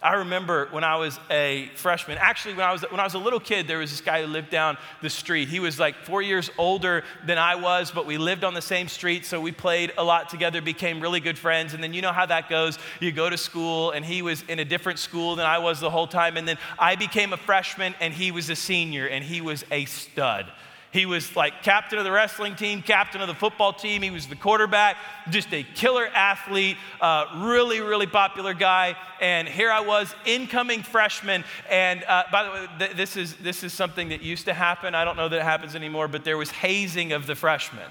I 0.04 0.16
remember 0.16 0.68
when 0.70 0.84
I 0.84 0.96
was 0.96 1.18
a 1.30 1.70
freshman, 1.76 2.18
actually, 2.20 2.52
when 2.52 2.66
I 2.66 2.72
was, 2.72 2.82
when 2.90 3.00
I 3.00 3.04
was 3.04 3.14
a 3.14 3.18
little 3.18 3.40
kid, 3.40 3.66
there 3.66 3.78
was 3.78 3.90
this 3.90 4.02
guy 4.02 4.20
who 4.20 4.28
lived 4.28 4.50
down 4.50 4.76
the 5.00 5.08
street. 5.08 5.48
He 5.48 5.60
was 5.60 5.80
like 5.80 5.96
four 5.96 6.20
years 6.20 6.50
older 6.58 7.04
than 7.24 7.38
I 7.38 7.54
was, 7.54 7.90
but 7.90 8.04
we 8.04 8.18
lived 8.18 8.44
on 8.44 8.52
the 8.52 8.60
same 8.60 8.86
street, 8.86 9.24
so 9.24 9.40
we 9.40 9.50
played 9.50 9.94
a 9.96 10.04
lot 10.04 10.28
together, 10.28 10.60
became 10.60 11.00
really 11.00 11.20
good 11.20 11.38
friends. 11.38 11.72
And 11.72 11.82
then 11.82 11.94
you 11.94 12.02
know 12.02 12.12
how 12.12 12.26
that 12.26 12.50
goes. 12.50 12.78
You 13.00 13.12
go 13.12 13.30
to 13.30 13.38
school, 13.38 13.92
and 13.92 14.04
he 14.04 14.20
was 14.20 14.42
in 14.42 14.58
a 14.58 14.64
different 14.64 14.98
school 14.98 15.36
than 15.36 15.46
I 15.46 15.56
was 15.56 15.80
the 15.80 15.88
whole 15.88 16.06
time. 16.06 16.36
And 16.36 16.46
then 16.46 16.58
I 16.78 16.96
became 16.96 17.32
a 17.32 17.38
freshman, 17.38 17.94
and 17.98 18.12
he 18.12 18.30
was 18.30 18.50
a 18.50 18.56
senior, 18.56 19.06
and 19.06 19.24
he 19.24 19.40
was 19.40 19.64
a 19.70 19.86
stud. 19.86 20.52
He 20.94 21.06
was 21.06 21.34
like 21.34 21.64
captain 21.64 21.98
of 21.98 22.04
the 22.04 22.12
wrestling 22.12 22.54
team, 22.54 22.80
captain 22.80 23.20
of 23.20 23.26
the 23.26 23.34
football 23.34 23.72
team. 23.72 24.00
He 24.00 24.12
was 24.12 24.28
the 24.28 24.36
quarterback, 24.36 24.96
just 25.28 25.52
a 25.52 25.64
killer 25.64 26.06
athlete, 26.06 26.76
uh, 27.00 27.24
really, 27.38 27.80
really 27.80 28.06
popular 28.06 28.54
guy. 28.54 28.94
And 29.20 29.48
here 29.48 29.72
I 29.72 29.80
was, 29.80 30.14
incoming 30.24 30.84
freshman. 30.84 31.42
And 31.68 32.04
uh, 32.04 32.22
by 32.30 32.44
the 32.44 32.50
way, 32.50 32.66
th- 32.78 32.92
this, 32.92 33.16
is, 33.16 33.34
this 33.38 33.64
is 33.64 33.72
something 33.72 34.10
that 34.10 34.22
used 34.22 34.44
to 34.44 34.54
happen. 34.54 34.94
I 34.94 35.04
don't 35.04 35.16
know 35.16 35.28
that 35.28 35.40
it 35.40 35.42
happens 35.42 35.74
anymore, 35.74 36.06
but 36.06 36.22
there 36.22 36.38
was 36.38 36.52
hazing 36.52 37.10
of 37.10 37.26
the 37.26 37.34
freshmen. 37.34 37.90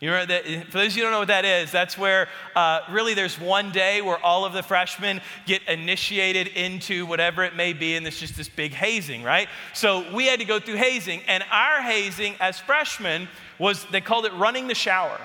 You 0.00 0.08
know 0.08 0.24
that, 0.24 0.46
for 0.70 0.78
those 0.78 0.92
of 0.92 0.96
you 0.96 1.02
who 1.02 1.10
don't 1.10 1.12
know 1.12 1.18
what 1.18 1.28
that 1.28 1.44
is, 1.44 1.70
that's 1.70 1.98
where 1.98 2.26
uh, 2.56 2.80
really 2.90 3.12
there's 3.12 3.38
one 3.38 3.70
day 3.70 4.00
where 4.00 4.18
all 4.18 4.46
of 4.46 4.54
the 4.54 4.62
freshmen 4.62 5.20
get 5.44 5.60
initiated 5.68 6.46
into 6.48 7.04
whatever 7.04 7.44
it 7.44 7.54
may 7.54 7.74
be, 7.74 7.96
and 7.96 8.06
it's 8.06 8.18
just 8.18 8.34
this 8.34 8.48
big 8.48 8.72
hazing, 8.72 9.22
right? 9.22 9.46
So 9.74 10.10
we 10.14 10.24
had 10.24 10.40
to 10.40 10.46
go 10.46 10.58
through 10.58 10.76
hazing, 10.76 11.20
and 11.28 11.44
our 11.50 11.82
hazing 11.82 12.34
as 12.40 12.58
freshmen 12.58 13.28
was 13.58 13.84
they 13.90 14.00
called 14.00 14.24
it 14.24 14.32
running 14.32 14.68
the 14.68 14.74
shower. 14.74 15.20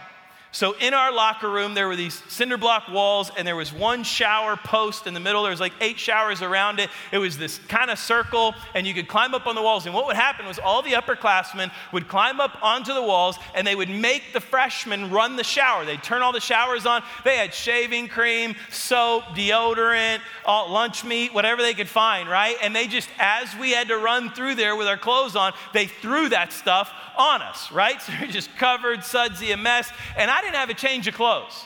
So 0.56 0.74
in 0.80 0.94
our 0.94 1.12
locker 1.12 1.50
room, 1.50 1.74
there 1.74 1.86
were 1.90 1.98
these 1.98 2.24
cinder 2.30 2.56
block 2.56 2.88
walls, 2.88 3.30
and 3.38 3.46
there 3.46 3.58
was 3.58 3.74
one 3.74 4.06
shower 4.06 4.56
post 4.56 5.06
in 5.06 5.14
the 5.14 5.20
middle. 5.20 5.44
There 5.44 5.52
was 5.52 5.60
like 5.60 5.74
eight 5.82 6.00
showers 6.00 6.42
around 6.42 6.80
it. 6.80 6.90
It 7.12 7.18
was 7.18 7.38
this 7.38 7.60
kind 7.68 7.92
of 7.92 8.00
circle, 8.00 8.56
and 8.74 8.88
you 8.88 8.94
could 8.94 9.10
climb 9.10 9.34
up 9.34 9.48
on 9.48 9.56
the 9.56 9.62
walls. 9.62 9.86
And 9.86 9.94
what 9.94 10.08
would 10.08 10.16
happen 10.16 10.46
was 10.46 10.58
all 10.58 10.82
the 10.82 10.94
upperclassmen 10.94 11.72
would 11.92 12.08
climb 12.08 12.40
up 12.40 12.58
onto 12.62 12.94
the 12.94 13.02
walls, 13.02 13.38
and 13.54 13.68
they 13.68 13.76
would 13.76 13.90
make 13.90 14.32
the 14.32 14.40
freshmen 14.40 15.12
run 15.12 15.36
the 15.36 15.44
shower. 15.44 15.84
They'd 15.84 16.02
turn 16.02 16.22
all 16.22 16.32
the 16.32 16.40
showers 16.40 16.86
on. 16.86 17.04
They 17.26 17.36
had 17.36 17.54
shaving 17.54 18.08
cream, 18.08 18.56
soap, 18.70 19.26
deodorant, 19.36 20.22
all, 20.46 20.72
lunch 20.72 21.04
meat, 21.04 21.34
whatever 21.34 21.62
they 21.62 21.74
could 21.74 21.90
find, 21.90 22.30
right? 22.30 22.56
And 22.62 22.74
they 22.74 22.88
just, 22.88 23.10
as 23.20 23.54
we 23.58 23.72
had 23.72 23.90
to 23.90 23.98
run 23.98 24.30
through 24.30 24.56
there 24.56 24.78
with 24.78 24.88
our 24.88 24.98
clothes 24.98 25.36
on, 25.36 25.52
they 25.74 25.88
threw 25.88 26.30
that 26.30 26.54
stuff 26.54 26.94
on 27.18 27.42
us, 27.42 27.72
right? 27.74 28.02
So 28.06 28.14
we're 28.22 28.28
just 28.28 28.56
covered, 28.58 29.04
sudsy, 29.04 29.52
a 29.52 29.58
mess. 29.58 29.90
And 30.16 30.30
I 30.30 30.45
didn't 30.46 30.56
have 30.56 30.70
a 30.70 30.74
change 30.74 31.08
of 31.08 31.14
clothes. 31.14 31.66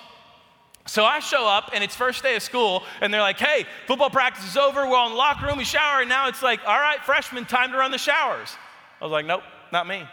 So 0.88 1.06
I 1.06 1.20
show 1.20 1.48
up 1.48 1.70
and 1.74 1.84
it's 1.84 1.96
first 1.96 2.24
day 2.24 2.36
of 2.36 2.42
school 2.42 2.84
and 3.02 3.14
they're 3.14 3.22
like, 3.22 3.38
hey, 3.38 3.66
football 3.86 4.10
practice 4.10 4.48
is 4.48 4.58
over. 4.58 4.88
We're 4.88 4.96
all 4.96 5.08
in 5.08 5.14
the 5.14 5.18
locker 5.18 5.46
room, 5.46 5.58
we 5.58 5.64
shower. 5.64 6.02
And 6.02 6.10
now 6.10 6.28
it's 6.28 6.42
like, 6.42 6.62
all 6.66 6.80
right, 6.80 7.00
freshmen, 7.06 7.46
time 7.46 7.72
to 7.72 7.78
run 7.78 7.92
the 7.92 8.00
showers. 8.00 8.56
I 9.00 9.06
was 9.06 9.12
like, 9.12 9.26
nope, 9.26 9.44
not 9.72 9.88
me. 9.88 10.04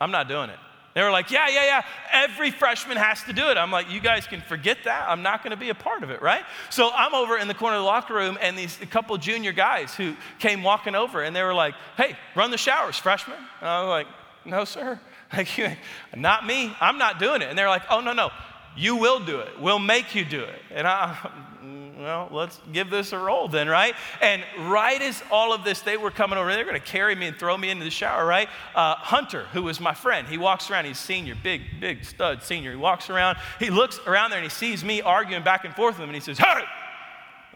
I'm 0.00 0.12
not 0.12 0.28
doing 0.28 0.50
it. 0.50 0.58
They 0.94 1.02
were 1.02 1.10
like, 1.10 1.30
yeah, 1.30 1.48
yeah, 1.48 1.64
yeah. 1.64 1.82
Every 2.12 2.50
freshman 2.50 2.98
has 2.98 3.22
to 3.24 3.32
do 3.32 3.48
it. 3.48 3.56
I'm 3.56 3.70
like, 3.70 3.90
you 3.90 3.98
guys 4.00 4.26
can 4.26 4.42
forget 4.42 4.78
that. 4.84 5.08
I'm 5.08 5.22
not 5.22 5.42
going 5.42 5.52
to 5.52 5.56
be 5.56 5.70
a 5.70 5.74
part 5.74 6.02
of 6.02 6.10
it, 6.10 6.20
right? 6.20 6.42
So 6.70 6.90
I'm 6.94 7.14
over 7.14 7.38
in 7.38 7.48
the 7.48 7.54
corner 7.54 7.76
of 7.76 7.82
the 7.82 7.86
locker 7.86 8.14
room, 8.14 8.36
and 8.40 8.58
these 8.58 8.78
a 8.82 8.86
couple 8.86 9.16
junior 9.16 9.52
guys 9.52 9.94
who 9.94 10.14
came 10.38 10.62
walking 10.62 10.94
over, 10.94 11.22
and 11.22 11.34
they 11.34 11.42
were 11.42 11.54
like, 11.54 11.74
hey, 11.96 12.16
run 12.34 12.50
the 12.50 12.58
showers, 12.58 12.96
freshman. 12.96 13.38
And 13.60 13.68
I 13.68 13.80
was 13.80 13.88
like, 13.88 14.06
no, 14.44 14.64
sir. 14.64 15.00
Like, 15.36 15.78
not 16.14 16.46
me. 16.46 16.74
I'm 16.80 16.98
not 16.98 17.18
doing 17.18 17.40
it. 17.42 17.48
And 17.48 17.58
they're 17.58 17.68
like, 17.68 17.84
oh, 17.90 18.00
no, 18.00 18.12
no. 18.12 18.30
You 18.76 18.96
will 18.96 19.20
do 19.20 19.40
it. 19.40 19.60
We'll 19.60 19.78
make 19.78 20.14
you 20.14 20.24
do 20.24 20.42
it. 20.42 20.60
And 20.70 20.86
I, 20.86 21.30
well, 21.98 22.28
let's 22.30 22.58
give 22.72 22.90
this 22.90 23.12
a 23.12 23.18
roll 23.18 23.48
then, 23.48 23.68
right? 23.68 23.94
And 24.20 24.42
right 24.58 25.00
as 25.00 25.22
all 25.30 25.52
of 25.52 25.64
this, 25.64 25.80
they 25.80 25.96
were 25.96 26.10
coming 26.10 26.38
over, 26.38 26.52
they're 26.52 26.64
going 26.64 26.80
to 26.80 26.80
carry 26.80 27.14
me 27.14 27.26
and 27.26 27.36
throw 27.36 27.56
me 27.56 27.70
into 27.70 27.84
the 27.84 27.90
shower, 27.90 28.24
right? 28.24 28.48
Uh, 28.74 28.94
Hunter, 28.96 29.44
who 29.52 29.62
was 29.62 29.78
my 29.78 29.94
friend, 29.94 30.26
he 30.26 30.38
walks 30.38 30.70
around, 30.70 30.86
he's 30.86 30.98
senior, 30.98 31.34
big, 31.42 31.62
big 31.80 32.04
stud 32.04 32.42
senior. 32.42 32.70
He 32.70 32.76
walks 32.76 33.10
around, 33.10 33.38
he 33.58 33.70
looks 33.70 34.00
around 34.06 34.30
there 34.30 34.38
and 34.38 34.50
he 34.50 34.54
sees 34.54 34.82
me 34.82 35.02
arguing 35.02 35.44
back 35.44 35.64
and 35.64 35.74
forth 35.74 35.96
with 35.96 36.04
him 36.04 36.08
and 36.08 36.16
he 36.16 36.20
says, 36.20 36.38
Hey! 36.38 36.64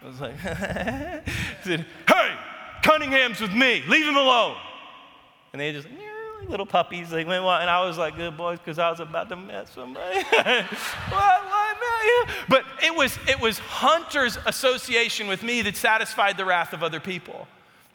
I 0.01 0.07
was 0.07 0.21
like, 0.21 0.35
he 0.39 1.63
said, 1.63 1.85
Hey, 2.07 2.35
Cunningham's 2.83 3.41
with 3.41 3.53
me, 3.53 3.83
leave 3.87 4.05
him 4.05 4.17
alone. 4.17 4.55
And 5.51 5.59
they 5.59 5.71
just, 5.71 5.87
little 6.47 6.65
puppies. 6.65 7.09
They 7.09 7.25
went, 7.25 7.43
and 7.43 7.69
I 7.69 7.85
was 7.85 7.97
like, 7.97 8.15
good 8.15 8.37
boys, 8.37 8.59
because 8.59 8.79
I 8.79 8.89
was 8.89 8.99
about 8.99 9.29
to 9.29 9.35
mess 9.35 9.69
somebody. 9.73 10.23
but 12.49 12.63
it 12.83 12.95
was, 12.95 13.17
it 13.27 13.39
was 13.39 13.59
Hunter's 13.59 14.37
association 14.45 15.27
with 15.27 15.43
me 15.43 15.61
that 15.63 15.75
satisfied 15.75 16.37
the 16.37 16.45
wrath 16.45 16.73
of 16.73 16.83
other 16.83 16.99
people. 16.99 17.47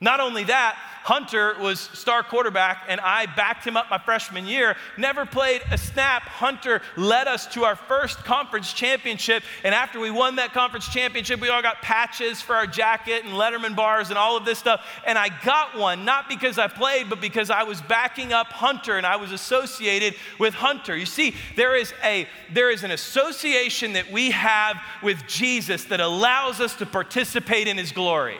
Not 0.02 0.18
only 0.18 0.42
that, 0.44 0.76
Hunter 1.04 1.54
was 1.60 1.78
star 1.80 2.24
quarterback, 2.24 2.86
and 2.88 3.00
I 3.00 3.26
backed 3.26 3.64
him 3.64 3.76
up 3.76 3.88
my 3.88 3.98
freshman 3.98 4.46
year. 4.46 4.76
Never 4.98 5.24
played 5.24 5.62
a 5.70 5.78
snap. 5.78 6.22
Hunter 6.22 6.82
led 6.96 7.28
us 7.28 7.46
to 7.54 7.64
our 7.64 7.76
first 7.76 8.18
conference 8.24 8.72
championship. 8.72 9.44
And 9.62 9.76
after 9.76 10.00
we 10.00 10.10
won 10.10 10.36
that 10.36 10.52
conference 10.52 10.88
championship, 10.88 11.40
we 11.40 11.50
all 11.50 11.62
got 11.62 11.82
patches 11.82 12.40
for 12.40 12.56
our 12.56 12.66
jacket 12.66 13.24
and 13.24 13.34
Letterman 13.34 13.76
bars 13.76 14.10
and 14.10 14.18
all 14.18 14.36
of 14.36 14.44
this 14.44 14.58
stuff. 14.58 14.84
And 15.06 15.16
I 15.16 15.28
got 15.44 15.78
one, 15.78 16.04
not 16.04 16.28
because 16.28 16.58
I 16.58 16.66
played, 16.66 17.08
but 17.08 17.20
because 17.20 17.48
I 17.48 17.62
was 17.62 17.80
backing 17.80 18.32
up 18.32 18.48
Hunter 18.48 18.96
and 18.96 19.06
I 19.06 19.16
was 19.16 19.30
associated 19.30 20.14
with 20.40 20.54
Hunter. 20.54 20.96
You 20.96 21.06
see, 21.06 21.34
there 21.56 21.76
is, 21.76 21.94
a, 22.02 22.28
there 22.52 22.70
is 22.70 22.82
an 22.82 22.90
association 22.90 23.92
that 23.92 24.10
we 24.10 24.32
have 24.32 24.76
with 25.00 25.28
Jesus 25.28 25.84
that 25.84 26.00
allows 26.00 26.60
us 26.60 26.74
to 26.76 26.86
participate 26.86 27.68
in 27.68 27.76
his 27.76 27.92
glory. 27.92 28.38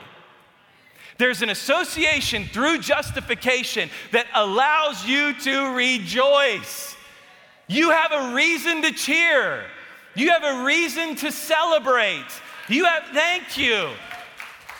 There's 1.17 1.41
an 1.41 1.49
association 1.49 2.45
through 2.45 2.79
justification 2.79 3.89
that 4.11 4.25
allows 4.33 5.05
you 5.05 5.33
to 5.41 5.73
rejoice. 5.75 6.95
You 7.67 7.91
have 7.91 8.11
a 8.11 8.35
reason 8.35 8.81
to 8.81 8.91
cheer. 8.91 9.63
You 10.15 10.29
have 10.29 10.43
a 10.43 10.63
reason 10.63 11.15
to 11.17 11.31
celebrate. 11.31 12.25
You 12.67 12.85
have, 12.85 13.03
thank 13.13 13.57
you. 13.57 13.89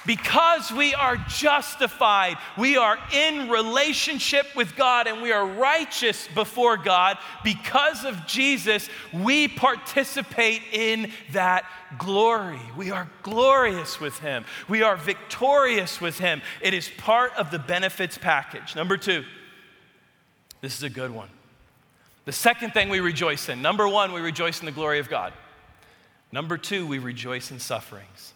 Because 0.06 0.72
we 0.72 0.94
are 0.94 1.16
justified, 1.16 2.38
we 2.58 2.76
are 2.76 2.98
in 3.14 3.50
relationship 3.50 4.48
with 4.56 4.76
God 4.76 5.08
and 5.08 5.22
we 5.22 5.32
are 5.32 5.46
righteous 5.46 6.28
before 6.36 6.76
God. 6.76 7.18
Because 7.44 8.04
of 8.04 8.28
Jesus, 8.28 8.90
we 9.14 9.48
participate 9.48 10.62
in 10.74 11.12
that 11.32 11.66
glory. 11.98 12.60
We 12.76 12.92
are 12.92 13.10
glorious 13.22 14.00
with 14.02 14.20
Him, 14.20 14.46
we 14.68 14.84
are 14.84 14.98
victorious 14.98 16.02
with 16.02 16.20
Him. 16.20 16.42
It 16.62 16.74
is 16.74 16.90
part 16.98 17.34
of 17.38 17.50
the 17.50 17.60
benefits 17.60 18.18
package. 18.18 18.76
Number 18.76 18.98
two, 18.98 19.24
this 20.60 20.76
is 20.76 20.84
a 20.84 20.90
good 20.90 21.12
one. 21.12 21.30
The 22.26 22.32
second 22.32 22.72
thing 22.72 22.90
we 22.90 23.00
rejoice 23.00 23.50
in 23.50 23.62
number 23.62 23.88
one, 23.88 24.12
we 24.12 24.22
rejoice 24.22 24.60
in 24.60 24.66
the 24.66 24.72
glory 24.72 25.00
of 25.00 25.10
God. 25.10 25.34
Number 26.32 26.58
two, 26.58 26.88
we 26.88 27.00
rejoice 27.00 27.52
in 27.52 27.60
sufferings. 27.60 28.33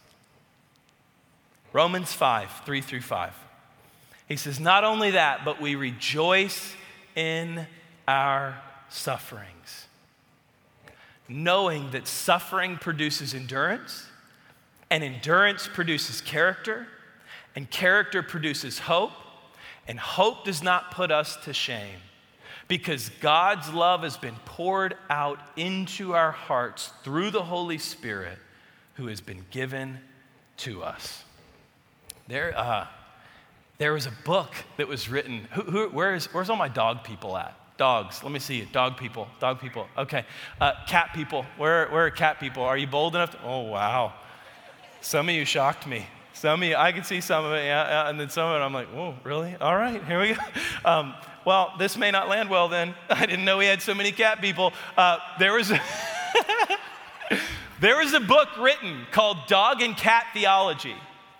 Romans 1.73 2.13
5, 2.13 2.61
3 2.65 2.81
through 2.81 3.01
5. 3.01 3.33
He 4.27 4.35
says, 4.35 4.59
Not 4.59 4.83
only 4.83 5.11
that, 5.11 5.45
but 5.45 5.61
we 5.61 5.75
rejoice 5.75 6.75
in 7.15 7.67
our 8.07 8.61
sufferings, 8.89 9.87
knowing 11.27 11.91
that 11.91 12.07
suffering 12.07 12.77
produces 12.77 13.33
endurance, 13.33 14.07
and 14.89 15.03
endurance 15.03 15.67
produces 15.67 16.21
character, 16.21 16.87
and 17.55 17.69
character 17.69 18.23
produces 18.23 18.79
hope, 18.79 19.11
And 19.87 19.99
hope 19.99 20.45
does 20.45 20.61
not 20.61 20.91
put 20.91 21.11
us 21.11 21.37
to 21.45 21.53
shame 21.53 21.99
because 22.67 23.09
God's 23.21 23.71
love 23.73 24.03
has 24.03 24.17
been 24.17 24.35
poured 24.45 24.95
out 25.09 25.39
into 25.55 26.13
our 26.13 26.31
hearts 26.31 26.91
through 27.03 27.31
the 27.31 27.43
Holy 27.43 27.77
Spirit 27.77 28.37
who 28.95 29.07
has 29.07 29.21
been 29.21 29.45
given 29.51 29.99
to 30.57 30.83
us. 30.83 31.23
There, 32.27 32.57
uh, 32.57 32.87
there 33.77 33.93
was 33.93 34.05
a 34.05 34.13
book 34.25 34.53
that 34.77 34.87
was 34.87 35.09
written. 35.09 35.47
Who, 35.53 35.61
who, 35.61 35.89
where's, 35.89 36.25
where's 36.33 36.49
all 36.49 36.57
my 36.57 36.67
dog 36.67 37.03
people 37.03 37.37
at? 37.37 37.55
Dogs. 37.77 38.23
Let 38.23 38.31
me 38.31 38.39
see 38.39 38.57
you. 38.57 38.65
Dog 38.71 38.97
people. 38.97 39.27
Dog 39.39 39.61
people. 39.61 39.87
Okay. 39.97 40.25
Uh, 40.59 40.73
cat 40.87 41.11
people. 41.13 41.45
Where, 41.57 41.87
where 41.89 42.07
are 42.07 42.11
cat 42.11 42.39
people? 42.39 42.63
Are 42.63 42.77
you 42.77 42.87
bold 42.87 43.15
enough 43.15 43.31
to? 43.31 43.43
Oh, 43.43 43.61
wow. 43.61 44.13
Some 45.01 45.29
of 45.29 45.35
you 45.35 45.45
shocked 45.45 45.85
me. 45.87 46.05
Some 46.33 46.61
of 46.61 46.69
you, 46.69 46.75
I 46.75 46.91
can 46.91 47.03
see 47.03 47.19
some 47.19 47.45
of 47.45 47.53
it, 47.53 47.65
yeah, 47.65 47.87
yeah, 47.87 48.09
and 48.09 48.19
then 48.19 48.29
some 48.29 48.47
of 48.47 48.61
it, 48.61 48.63
I'm 48.63 48.71
like, 48.71 48.87
whoa, 48.89 49.15
really? 49.23 49.55
All 49.59 49.75
right, 49.75 50.03
here 50.05 50.21
we 50.21 50.33
go. 50.33 50.41
Um, 50.85 51.15
well, 51.45 51.73
this 51.79 51.97
may 51.97 52.11
not 52.11 52.29
land 52.29 52.49
well 52.49 52.67
then. 52.67 52.93
I 53.09 53.25
didn't 53.25 53.43
know 53.43 53.57
we 53.57 53.65
had 53.65 53.81
so 53.81 53.95
many 53.95 54.11
cat 54.11 54.39
people. 54.39 54.71
Uh, 54.95 55.17
there 55.39 55.53
was. 55.53 55.71
A 55.71 55.81
there 57.81 57.97
was 57.97 58.13
a 58.13 58.19
book 58.19 58.49
written 58.59 59.07
called 59.11 59.37
Dog 59.47 59.81
and 59.81 59.97
Cat 59.97 60.25
Theology. 60.33 60.95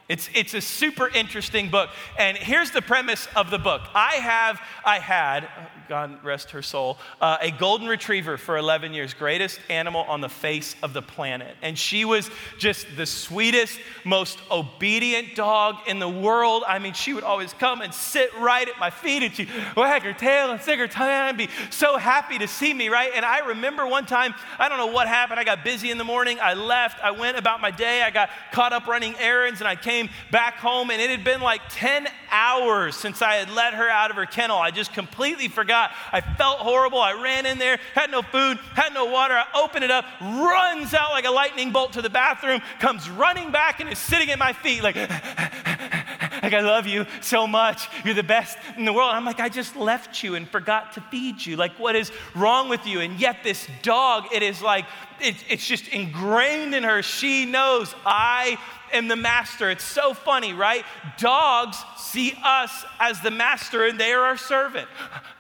It's, 0.10 0.30
it's 0.34 0.54
a 0.54 0.62
super 0.62 1.10
interesting 1.10 1.70
book. 1.70 1.90
And 2.18 2.38
here's 2.38 2.72
the 2.72 2.82
premise 2.82 3.28
of 3.36 3.50
the 3.50 3.58
book. 3.58 3.82
I 3.94 4.16
have, 4.16 4.62
I 4.86 5.00
had, 5.00 5.50
God 5.90 6.24
rest 6.24 6.52
her 6.52 6.62
soul, 6.62 6.98
uh, 7.20 7.38
a 7.42 7.52
golden 7.52 7.90
retriever 7.90 8.38
for 8.38 8.58
11 8.58 8.94
years, 8.94 9.14
greatest 9.14 9.60
animal 9.70 10.06
on 10.08 10.22
the 10.22 10.30
face 10.30 10.78
of 10.82 10.94
the 10.94 11.02
planet. 11.02 11.58
And 11.62 11.78
she 11.78 12.06
was 12.06 12.30
just 12.58 12.88
the 12.96 13.06
sweetest, 13.06 13.80
most 14.06 14.40
obedient 14.50 15.36
dog 15.36 15.76
in 15.88 16.00
the 16.00 16.08
world. 16.08 16.64
I 16.66 16.80
mean, 16.80 16.94
she 16.94 17.14
would 17.14 17.26
always 17.26 17.52
come 17.52 17.82
and 17.82 17.94
sit 17.94 18.34
right 18.40 18.68
at 18.68 18.80
my 18.80 18.90
feet 18.90 19.24
and 19.24 19.34
she'd 19.34 19.50
wag 19.76 20.04
her 20.04 20.14
tail 20.14 20.52
and 20.52 20.62
stick 20.62 20.80
her 20.80 20.88
tongue 20.88 21.10
out 21.10 21.30
and 21.30 21.38
be 21.38 21.50
so 21.70 21.98
happy 21.98 22.38
to 22.38 22.48
see 22.48 22.74
me, 22.74 22.88
right? 22.88 23.12
And 23.14 23.26
I 23.26 23.40
remember 23.40 23.86
one 23.86 24.06
time, 24.06 24.36
I 24.58 24.70
don't 24.70 24.78
know 24.78 24.88
what 24.88 25.10
happened. 25.10 25.38
I 25.38 25.44
got 25.44 25.66
busy 25.66 25.92
in 25.92 25.98
the 25.98 26.06
morning. 26.06 26.40
I 26.42 26.54
left. 26.54 27.04
I 27.04 27.12
went 27.12 27.38
about 27.38 27.60
my 27.60 27.72
day. 27.72 28.04
I 28.04 28.12
got 28.12 28.30
caught 28.54 28.72
up 28.72 28.88
running 28.88 29.14
errands 29.20 29.60
and 29.60 29.68
I 29.68 29.76
came 29.76 29.97
back 30.32 30.56
home 30.56 30.92
and 30.92 31.02
it 31.02 31.10
had 31.10 31.24
been 31.24 31.42
like 31.42 31.62
10 31.70 32.08
hours 32.32 32.96
since 32.96 33.22
I 33.22 33.36
had 33.36 33.50
let 33.50 33.74
her 33.74 33.90
out 33.90 34.10
of 34.10 34.18
her 34.18 34.26
kennel. 34.26 34.58
I 34.58 34.72
just 34.72 34.94
completely 34.94 35.48
forgot. 35.48 35.92
I 36.12 36.22
felt 36.22 36.60
horrible. 36.60 37.00
I 37.00 37.14
ran 37.22 37.46
in 37.46 37.58
there, 37.58 37.80
had 37.96 38.12
no 38.12 38.22
food, 38.22 38.58
had 38.74 38.94
no 38.94 39.06
water. 39.06 39.34
I 39.34 39.46
open 39.60 39.84
it 39.84 39.92
up, 39.92 40.06
runs 40.22 40.94
out 40.94 41.12
like 41.12 41.26
a 41.26 41.32
lightning 41.32 41.72
bolt 41.72 41.94
to 41.94 42.02
the 42.02 42.10
bathroom, 42.10 42.62
comes 42.80 43.10
running 43.10 43.52
back 43.52 43.80
and 43.80 43.90
is 43.90 44.00
sitting 44.00 44.30
at 44.30 44.40
my 44.40 44.54
feet 44.54 44.84
like, 44.84 44.96
like 46.44 46.54
I 46.54 46.62
love 46.62 46.88
you 46.88 47.06
so 47.22 47.48
much. 47.48 47.88
You're 48.04 48.14
the 48.14 48.24
best 48.24 48.58
in 48.78 48.86
the 48.86 48.94
world. 48.94 49.12
I'm 49.14 49.26
like, 49.26 49.40
I 49.40 49.50
just 49.50 49.76
left 49.76 50.24
you 50.24 50.36
and 50.36 50.48
forgot 50.48 50.94
to 50.94 51.02
feed 51.02 51.46
you. 51.46 51.56
Like, 51.56 51.78
what 51.80 51.96
is 51.96 52.12
wrong 52.36 52.70
with 52.70 52.86
you? 52.86 53.00
And 53.00 53.20
yet, 53.20 53.44
this 53.44 53.68
dog, 53.82 54.26
it 54.34 54.44
is 54.44 54.62
like, 54.62 54.86
it, 55.20 55.36
it's 55.50 55.66
just 55.66 55.88
ingrained 55.88 56.76
in 56.76 56.84
her. 56.84 57.02
She 57.02 57.46
knows 57.46 57.94
I 58.06 58.58
am 58.94 59.08
the 59.08 59.16
master. 59.16 59.70
It's 59.70 59.84
so 59.84 60.14
funny, 60.14 60.54
right? 60.54 60.84
Dogs 61.18 61.78
see 61.98 62.38
us 62.44 62.86
as 63.00 63.22
the 63.22 63.32
master 63.32 63.86
and 63.86 64.00
they 64.00 64.12
are 64.12 64.24
our 64.24 64.38
servant. 64.38 64.88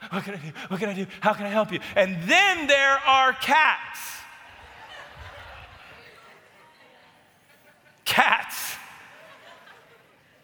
What 0.09 0.23
can 0.23 0.35
I 0.35 0.37
do? 0.37 0.51
What 0.69 0.79
can 0.79 0.89
I 0.89 0.93
do? 0.93 1.05
How 1.19 1.33
can 1.33 1.45
I 1.45 1.49
help 1.49 1.71
you? 1.71 1.79
And 1.95 2.21
then 2.23 2.67
there 2.67 2.97
are 3.05 3.33
cats. 3.33 3.99
Cats. 8.05 8.75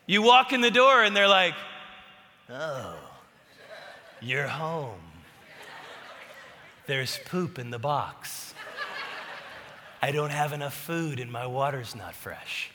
You 0.06 0.22
walk 0.22 0.52
in 0.52 0.62
the 0.62 0.72
door 0.72 1.04
and 1.04 1.16
they're 1.16 1.30
like, 1.30 1.56
oh, 2.50 2.96
you're 4.22 4.48
home. 4.48 5.00
There's 6.86 7.20
poop 7.26 7.58
in 7.58 7.70
the 7.70 7.80
box. 7.80 8.54
I 10.02 10.12
don't 10.12 10.32
have 10.32 10.52
enough 10.52 10.74
food 10.74 11.22
and 11.22 11.32
my 11.32 11.48
water's 11.48 11.96
not 11.96 12.14
fresh. 12.14 12.73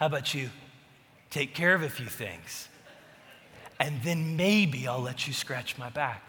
How 0.00 0.06
about 0.06 0.34
you 0.34 0.50
take 1.30 1.54
care 1.54 1.74
of 1.74 1.82
a 1.82 1.88
few 1.88 2.06
things? 2.06 2.66
and 3.80 4.00
then 4.02 4.36
maybe 4.36 4.86
I'll 4.86 5.00
let 5.00 5.26
you 5.26 5.32
scratch 5.32 5.78
my 5.78 5.88
back 5.88 6.22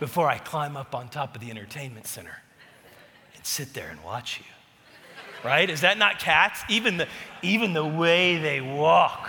before 0.00 0.28
I 0.28 0.38
climb 0.38 0.76
up 0.76 0.94
on 0.94 1.08
top 1.08 1.36
of 1.36 1.40
the 1.40 1.50
entertainment 1.50 2.06
center 2.06 2.42
and 3.36 3.46
sit 3.46 3.72
there 3.72 3.88
and 3.88 4.02
watch 4.02 4.40
you. 4.40 4.44
Right? 5.48 5.70
Is 5.70 5.82
that 5.82 5.98
not 5.98 6.18
cats? 6.18 6.62
Even 6.68 6.96
the, 6.96 7.06
even 7.42 7.72
the 7.72 7.84
way 7.84 8.38
they 8.38 8.60
walk. 8.60 9.28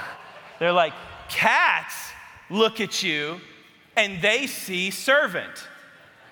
They're 0.58 0.74
like, 0.74 0.94
cats 1.30 1.94
look 2.50 2.82
at 2.82 3.04
you 3.04 3.40
and 3.96 4.20
they 4.24 4.48
see 4.48 4.90
servant 4.90 5.68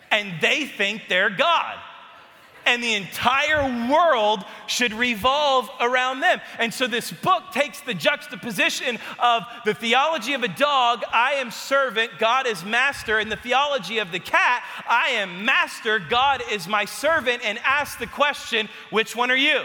and 0.10 0.42
they 0.42 0.66
think 0.66 1.04
they're 1.08 1.30
God 1.30 1.78
and 2.68 2.84
the 2.84 2.94
entire 2.94 3.90
world 3.90 4.44
should 4.68 4.94
revolve 4.94 5.70
around 5.80 6.20
them. 6.20 6.42
And 6.60 6.74
so 6.74 6.86
this 6.86 7.12
book 7.12 7.52
takes 7.54 7.80
the 7.80 7.94
juxtaposition 7.94 9.00
of 9.20 9.44
the 9.66 9.74
theology 9.74 10.34
of 10.34 10.44
a 10.44 10.50
dog, 10.50 11.04
I 11.12 11.34
am 11.34 11.50
servant, 11.50 12.12
God 12.20 12.46
is 12.46 12.64
master, 12.66 13.20
and 13.20 13.32
the 13.32 13.38
theology 13.38 14.00
of 14.00 14.12
the 14.12 14.20
cat, 14.20 14.64
I 14.88 15.10
am 15.12 15.46
master, 15.46 16.00
God 16.00 16.44
is 16.52 16.68
my 16.68 16.84
servant, 16.86 17.44
and 17.44 17.58
asks 17.64 17.98
the 17.98 18.08
question, 18.08 18.68
which 18.90 19.16
one 19.16 19.32
are 19.32 19.38
you? 19.38 19.64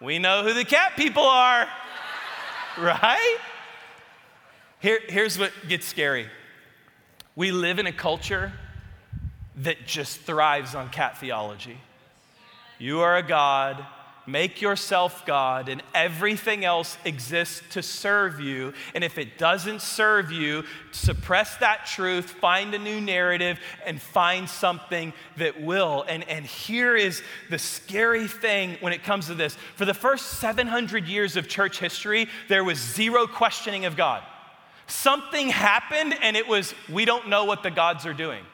We 0.00 0.18
know 0.18 0.44
who 0.44 0.54
the 0.54 0.64
cat 0.64 0.92
people 0.96 1.24
are, 1.24 1.66
right? 2.78 3.38
Here, 4.78 5.00
here's 5.08 5.38
what 5.38 5.52
gets 5.68 5.86
scary. 5.86 6.28
We 7.34 7.50
live 7.50 7.78
in 7.80 7.86
a 7.86 7.92
culture 7.92 8.52
that 9.58 9.86
just 9.86 10.20
thrives 10.20 10.74
on 10.74 10.90
cat 10.90 11.18
theology. 11.18 11.78
You 12.78 13.00
are 13.00 13.16
a 13.16 13.22
God, 13.22 13.84
make 14.26 14.60
yourself 14.60 15.24
God, 15.24 15.68
and 15.70 15.82
everything 15.94 16.64
else 16.64 16.98
exists 17.04 17.62
to 17.70 17.82
serve 17.82 18.38
you. 18.38 18.74
And 18.94 19.02
if 19.02 19.16
it 19.16 19.38
doesn't 19.38 19.80
serve 19.80 20.30
you, 20.30 20.64
suppress 20.92 21.56
that 21.56 21.86
truth, 21.86 22.30
find 22.32 22.74
a 22.74 22.78
new 22.78 23.00
narrative, 23.00 23.58
and 23.86 24.00
find 24.00 24.48
something 24.48 25.14
that 25.38 25.62
will. 25.62 26.04
And, 26.06 26.28
and 26.28 26.44
here 26.44 26.94
is 26.94 27.22
the 27.48 27.58
scary 27.58 28.28
thing 28.28 28.76
when 28.80 28.92
it 28.92 29.04
comes 29.04 29.28
to 29.28 29.34
this. 29.34 29.56
For 29.76 29.86
the 29.86 29.94
first 29.94 30.26
700 30.40 31.06
years 31.06 31.36
of 31.36 31.48
church 31.48 31.78
history, 31.78 32.28
there 32.48 32.64
was 32.64 32.78
zero 32.78 33.26
questioning 33.26 33.86
of 33.86 33.96
God. 33.96 34.22
Something 34.86 35.48
happened, 35.48 36.14
and 36.20 36.36
it 36.36 36.46
was, 36.46 36.74
we 36.90 37.06
don't 37.06 37.28
know 37.28 37.44
what 37.44 37.62
the 37.62 37.70
gods 37.70 38.04
are 38.04 38.14
doing 38.14 38.44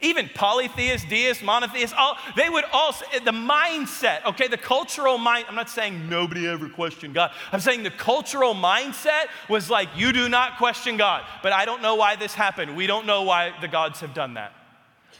even 0.00 0.30
polytheists, 0.34 1.08
deists, 1.08 1.42
monotheists, 1.42 1.94
all, 1.96 2.16
they 2.36 2.48
would 2.48 2.64
all, 2.72 2.92
the 3.24 3.30
mindset, 3.30 4.24
okay, 4.24 4.48
the 4.48 4.56
cultural 4.56 5.18
mind, 5.18 5.46
I'm 5.48 5.54
not 5.54 5.68
saying 5.68 6.08
nobody 6.08 6.48
ever 6.48 6.68
questioned 6.68 7.14
God. 7.14 7.32
I'm 7.52 7.60
saying 7.60 7.82
the 7.82 7.90
cultural 7.90 8.54
mindset 8.54 9.26
was 9.48 9.70
like, 9.70 9.88
you 9.96 10.12
do 10.12 10.28
not 10.28 10.56
question 10.56 10.96
God. 10.96 11.24
But 11.42 11.52
I 11.52 11.64
don't 11.64 11.82
know 11.82 11.94
why 11.94 12.16
this 12.16 12.34
happened. 12.34 12.76
We 12.76 12.86
don't 12.86 13.06
know 13.06 13.22
why 13.22 13.52
the 13.60 13.68
gods 13.68 14.00
have 14.00 14.14
done 14.14 14.34
that. 14.34 14.52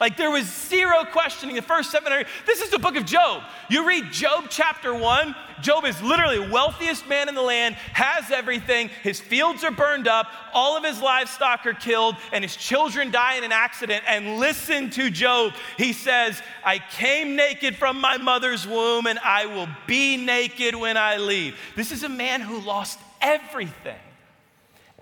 Like 0.01 0.17
there 0.17 0.31
was 0.31 0.47
zero 0.47 1.05
questioning 1.05 1.55
the 1.55 1.61
first 1.61 1.91
seven. 1.91 2.25
This 2.47 2.59
is 2.59 2.71
the 2.71 2.79
book 2.79 2.95
of 2.95 3.05
Job. 3.05 3.43
You 3.69 3.87
read 3.87 4.11
Job 4.11 4.45
chapter 4.49 4.95
one. 4.95 5.35
Job 5.61 5.85
is 5.85 6.01
literally 6.01 6.39
wealthiest 6.39 7.07
man 7.07 7.29
in 7.29 7.35
the 7.35 7.41
land, 7.43 7.75
has 7.93 8.31
everything. 8.31 8.89
His 9.03 9.21
fields 9.21 9.63
are 9.63 9.69
burned 9.69 10.07
up, 10.07 10.25
all 10.55 10.75
of 10.75 10.83
his 10.83 10.99
livestock 10.99 11.67
are 11.67 11.75
killed, 11.75 12.15
and 12.33 12.43
his 12.43 12.55
children 12.55 13.11
die 13.11 13.35
in 13.35 13.43
an 13.43 13.51
accident. 13.51 14.03
And 14.07 14.39
listen 14.39 14.89
to 14.89 15.11
Job. 15.11 15.53
He 15.77 15.93
says, 15.93 16.41
I 16.65 16.79
came 16.79 17.35
naked 17.35 17.75
from 17.75 18.01
my 18.01 18.17
mother's 18.17 18.65
womb, 18.65 19.05
and 19.05 19.19
I 19.19 19.45
will 19.45 19.67
be 19.85 20.17
naked 20.17 20.73
when 20.73 20.97
I 20.97 21.17
leave. 21.17 21.55
This 21.75 21.91
is 21.91 22.01
a 22.01 22.09
man 22.09 22.41
who 22.41 22.59
lost 22.61 22.97
everything 23.21 23.99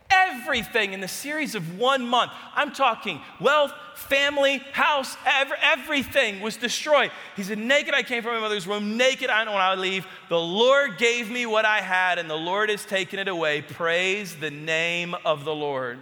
everything 0.09 0.93
in 0.93 1.01
the 1.01 1.07
series 1.07 1.55
of 1.55 1.77
one 1.77 2.07
month. 2.07 2.31
I'm 2.55 2.73
talking 2.73 3.21
wealth, 3.39 3.71
family, 3.99 4.57
house, 4.71 5.15
ever, 5.25 5.55
everything 5.61 6.41
was 6.41 6.57
destroyed. 6.57 7.11
He 7.35 7.43
said, 7.43 7.57
Naked 7.57 7.93
I 7.93 8.03
came 8.03 8.23
from 8.23 8.33
my 8.33 8.39
mother's 8.39 8.65
womb, 8.65 8.97
naked 8.97 9.29
I 9.29 9.43
know 9.43 9.53
when 9.53 9.61
I 9.61 9.75
leave. 9.75 10.07
The 10.29 10.39
Lord 10.39 10.97
gave 10.97 11.29
me 11.29 11.45
what 11.45 11.65
I 11.65 11.81
had, 11.81 12.17
and 12.17 12.29
the 12.29 12.35
Lord 12.35 12.69
has 12.69 12.85
taken 12.85 13.19
it 13.19 13.27
away. 13.27 13.61
Praise 13.61 14.35
the 14.35 14.51
name 14.51 15.15
of 15.25 15.45
the 15.45 15.53
Lord. 15.53 15.99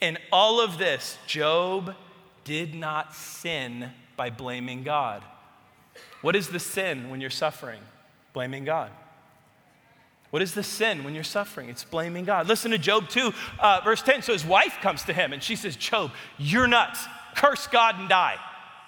In 0.00 0.18
all 0.32 0.60
of 0.60 0.78
this, 0.78 1.18
Job 1.26 1.94
did 2.44 2.74
not 2.74 3.14
sin 3.14 3.90
by 4.16 4.30
blaming 4.30 4.82
God. 4.82 5.22
What 6.22 6.36
is 6.36 6.48
the 6.48 6.58
sin 6.58 7.10
when 7.10 7.20
you're 7.20 7.30
suffering? 7.30 7.80
Blaming 8.32 8.64
God. 8.64 8.90
What 10.30 10.42
is 10.42 10.54
the 10.54 10.62
sin 10.62 11.02
when 11.02 11.14
you're 11.14 11.24
suffering? 11.24 11.68
It's 11.68 11.84
blaming 11.84 12.24
God. 12.24 12.46
Listen 12.46 12.70
to 12.70 12.78
Job 12.78 13.08
2, 13.08 13.32
uh, 13.58 13.80
verse 13.82 14.02
10. 14.02 14.22
So 14.22 14.32
his 14.32 14.44
wife 14.44 14.78
comes 14.80 15.02
to 15.04 15.12
him 15.12 15.32
and 15.32 15.42
she 15.42 15.56
says, 15.56 15.76
Job, 15.76 16.12
you're 16.38 16.68
nuts. 16.68 17.04
Curse 17.34 17.66
God 17.66 17.98
and 17.98 18.08
die. 18.08 18.36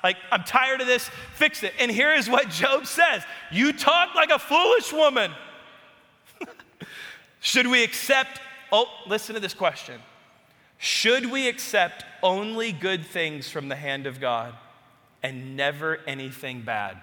Like, 0.04 0.16
I'm 0.30 0.44
tired 0.44 0.80
of 0.80 0.86
this. 0.86 1.08
Fix 1.34 1.62
it. 1.62 1.74
And 1.78 1.90
here 1.90 2.12
is 2.12 2.28
what 2.28 2.48
Job 2.48 2.86
says 2.86 3.22
You 3.50 3.72
talk 3.72 4.14
like 4.14 4.30
a 4.30 4.38
foolish 4.38 4.92
woman. 4.92 5.32
Should 7.40 7.66
we 7.66 7.82
accept 7.82 8.40
Oh, 8.72 8.86
listen 9.06 9.34
to 9.34 9.40
this 9.40 9.54
question 9.54 10.00
Should 10.78 11.30
we 11.30 11.46
accept 11.46 12.04
only 12.22 12.72
good 12.72 13.04
things 13.04 13.48
from 13.50 13.68
the 13.68 13.76
hand 13.76 14.06
of 14.06 14.18
God 14.18 14.54
and 15.22 15.56
never 15.56 16.00
anything 16.06 16.62
bad? 16.62 16.96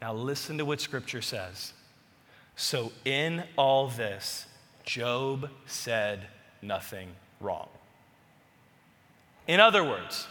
Now, 0.00 0.14
listen 0.14 0.58
to 0.58 0.64
what 0.64 0.80
Scripture 0.80 1.22
says. 1.22 1.74
So, 2.56 2.92
in 3.04 3.44
all 3.56 3.88
this, 3.88 4.46
Job 4.84 5.48
said 5.66 6.26
nothing 6.60 7.08
wrong. 7.40 7.68
In 9.46 9.58
other 9.58 9.82
words, 9.82 10.28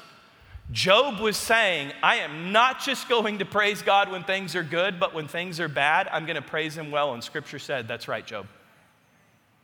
Job 0.72 1.20
was 1.20 1.36
saying, 1.36 1.92
I 2.02 2.18
am 2.18 2.52
not 2.52 2.80
just 2.80 3.10
going 3.10 3.40
to 3.40 3.46
praise 3.46 3.82
God 3.82 4.10
when 4.10 4.24
things 4.24 4.56
are 4.56 4.64
good, 4.64 5.00
but 5.00 5.14
when 5.14 5.28
things 5.28 5.60
are 5.60 5.68
bad, 5.68 6.08
I'm 6.12 6.26
going 6.26 6.38
to 6.38 6.42
praise 6.42 6.78
Him 6.78 6.92
well. 6.92 7.14
And 7.14 7.24
Scripture 7.24 7.60
said, 7.60 7.88
That's 7.88 8.08
right, 8.08 8.26
Job. 8.26 8.48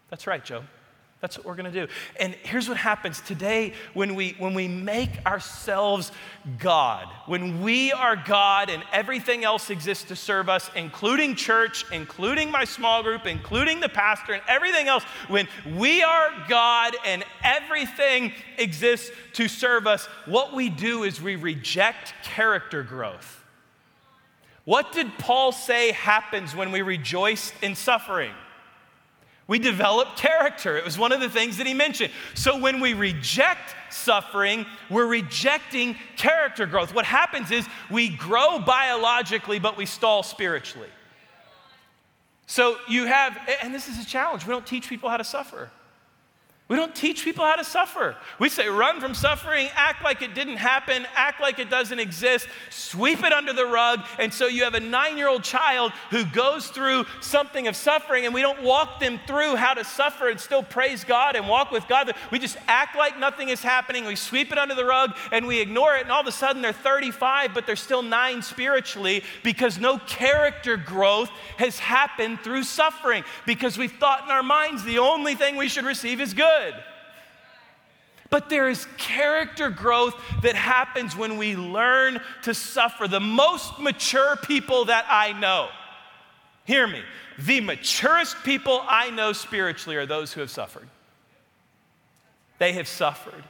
That's 0.10 0.28
right, 0.28 0.44
Job. 0.44 0.64
That's 1.20 1.36
what 1.36 1.48
we're 1.48 1.56
going 1.56 1.72
to 1.72 1.88
do. 1.88 1.92
And 2.20 2.36
here's 2.44 2.70
what 2.70 2.78
happens 2.78 3.22
today 3.22 3.74
when 3.96 4.14
we, 4.14 4.36
when 4.38 4.54
we 4.54 4.68
make 4.68 5.10
ourselves 5.26 6.12
God, 6.60 7.08
when 7.26 7.64
we 7.64 7.92
are 7.92 8.16
God 8.16 8.70
and 8.70 8.84
everything 8.94 9.44
else 9.44 9.72
exists 9.72 10.04
to 10.06 10.16
serve 10.16 10.48
us, 10.48 10.70
including 10.76 11.34
church, 11.34 11.86
including 11.92 12.52
my 12.52 12.66
small 12.66 13.02
group, 13.02 13.26
including 13.26 13.80
the 13.80 13.90
pastor, 13.90 14.34
and 14.34 14.44
everything 14.48 14.88
else, 14.88 15.04
when 15.28 15.48
we 15.76 16.04
are 16.04 16.30
God 16.48 16.96
and 17.04 17.24
everything 17.44 18.32
exists 18.60 19.10
to 19.34 19.48
serve 19.48 19.88
us, 19.88 20.06
what 20.28 20.54
we 20.54 20.70
do 20.70 21.02
is 21.02 21.20
we 21.20 21.36
reject 21.36 22.14
character 22.24 22.84
growth. 22.84 23.44
What 24.66 24.92
did 24.92 25.18
Paul 25.18 25.52
say 25.52 25.94
happens 25.94 26.56
when 26.56 26.72
we 26.72 26.84
rejoice 26.84 27.54
in 27.64 27.74
suffering? 27.74 28.34
We 29.48 29.60
develop 29.60 30.18
character. 30.18 30.78
It 30.78 30.84
was 30.84 30.98
one 30.98 31.14
of 31.14 31.22
the 31.22 31.30
things 31.30 31.58
that 31.58 31.66
he 31.66 31.74
mentioned. 31.74 32.12
So 32.34 32.60
when 32.60 32.82
we 32.82 32.94
reject 32.94 33.76
suffering, 33.90 34.66
we're 34.90 35.08
rejecting 35.08 35.96
character 36.18 36.66
growth. 36.66 36.94
What 36.94 37.06
happens 37.06 37.52
is 37.52 37.66
we 37.90 38.10
grow 38.10 38.60
biologically, 38.60 39.60
but 39.60 39.78
we 39.78 39.86
stall 39.86 40.22
spiritually. 40.22 40.90
So 42.46 42.78
you 42.90 43.06
have, 43.06 43.38
and 43.62 43.74
this 43.74 43.88
is 43.88 44.00
a 44.00 44.06
challenge, 44.06 44.46
we 44.46 44.52
don't 44.52 44.66
teach 44.66 44.90
people 44.90 45.10
how 45.10 45.18
to 45.18 45.24
suffer. 45.24 45.70
We 46.70 46.76
don't 46.76 46.94
teach 46.94 47.24
people 47.24 47.46
how 47.46 47.56
to 47.56 47.64
suffer. 47.64 48.18
We 48.40 48.50
say 48.50 48.68
run 48.68 49.00
from 49.00 49.14
suffering, 49.14 49.70
act 49.74 50.04
like 50.04 50.22
it 50.22 50.36
didn't 50.36 50.58
happen, 50.58 51.08
act 51.16 51.40
like 51.40 51.60
it 51.60 51.70
doesn't 51.70 51.98
exist, 51.98 52.46
sweep 52.70 53.24
it 53.24 53.32
under 53.32 53.54
the 53.54 53.66
rug. 53.66 54.02
And 54.20 54.34
so 54.34 54.48
you 54.48 54.66
have 54.66 54.74
a 54.74 54.82
nine 54.82 55.16
year 55.16 55.30
old 55.30 55.46
child 55.46 55.94
who 56.10 56.26
goes 56.26 56.68
through 56.68 57.06
something 57.22 57.70
of 57.70 57.78
suffering, 57.78 58.26
and 58.26 58.34
we 58.34 58.42
don't 58.42 58.62
walk 58.64 59.00
them 59.00 59.18
through 59.26 59.56
how 59.56 59.76
to 59.76 59.86
suffer 59.86 60.30
and 60.30 60.38
still 60.38 60.62
praise 60.62 61.06
God 61.06 61.38
and 61.38 61.48
walk 61.48 61.72
with 61.72 61.88
God. 61.88 62.12
We 62.32 62.40
just 62.40 62.58
act 62.68 62.98
like 62.98 63.18
nothing 63.18 63.48
is 63.48 63.62
happening. 63.62 64.04
We 64.04 64.18
sweep 64.18 64.52
it 64.52 64.58
under 64.58 64.76
the 64.76 64.86
rug 64.86 65.16
and 65.32 65.48
we 65.48 65.62
ignore 65.62 65.96
it. 65.96 66.02
And 66.02 66.12
all 66.12 66.22
of 66.22 66.28
a 66.28 66.34
sudden 66.34 66.62
they're 66.62 66.74
35, 66.74 67.54
but 67.54 67.66
they're 67.66 67.78
still 67.78 68.02
nine 68.02 68.42
spiritually 68.42 69.24
because 69.42 69.80
no 69.80 70.00
character 70.00 70.76
growth 70.76 71.30
has 71.58 71.80
happened 71.80 72.42
through 72.42 72.64
suffering 72.64 73.24
because 73.46 73.78
we've 73.78 73.94
thought 73.94 74.26
in 74.26 74.32
our 74.32 74.44
minds 74.44 74.84
the 74.84 75.00
only 75.00 75.34
thing 75.34 75.56
we 75.56 75.70
should 75.70 75.86
receive 75.86 76.20
is 76.20 76.34
good 76.34 76.57
good. 76.58 76.76
But 78.30 78.50
there 78.50 78.68
is 78.68 78.86
character 78.98 79.70
growth 79.70 80.14
that 80.42 80.56
happens 80.56 81.16
when 81.16 81.38
we 81.38 81.56
learn 81.56 82.20
to 82.44 82.54
suffer. 82.54 83.08
The 83.08 83.22
most 83.22 83.80
mature 83.80 84.36
people 84.36 84.86
that 84.86 85.06
I 85.10 85.32
know, 85.32 85.70
hear 86.66 86.86
me, 86.88 87.02
the 87.40 87.62
maturest 87.62 88.44
people 88.44 88.84
I 88.88 89.12
know 89.12 89.32
spiritually 89.32 89.96
are 89.96 90.06
those 90.06 90.34
who 90.34 90.42
have 90.42 90.50
suffered. 90.50 90.88
They 92.58 92.74
have 92.74 92.88
suffered. 92.88 93.44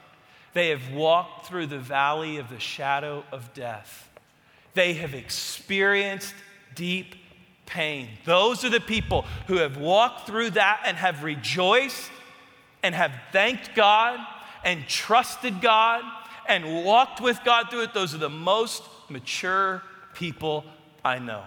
They 0.52 0.68
have 0.68 0.92
walked 0.92 1.46
through 1.46 1.66
the 1.66 1.78
valley 1.78 2.36
of 2.36 2.48
the 2.48 2.60
shadow 2.60 3.24
of 3.32 3.52
death. 3.54 4.08
They 4.74 4.94
have 4.94 5.14
experienced 5.14 6.34
deep 6.74 7.16
pain. 7.66 8.08
Those 8.24 8.64
are 8.64 8.70
the 8.70 8.80
people 8.80 9.22
who 9.46 9.56
have 9.56 9.76
walked 9.76 10.26
through 10.26 10.50
that 10.50 10.82
and 10.84 10.96
have 10.96 11.24
rejoiced 11.24 12.10
and 12.82 12.94
have 12.94 13.12
thanked 13.32 13.74
God 13.74 14.18
and 14.64 14.86
trusted 14.86 15.60
God 15.60 16.02
and 16.46 16.84
walked 16.84 17.20
with 17.20 17.38
God 17.44 17.70
through 17.70 17.82
it, 17.82 17.94
those 17.94 18.14
are 18.14 18.18
the 18.18 18.30
most 18.30 18.82
mature 19.08 19.82
people 20.14 20.64
I 21.04 21.18
know. 21.18 21.42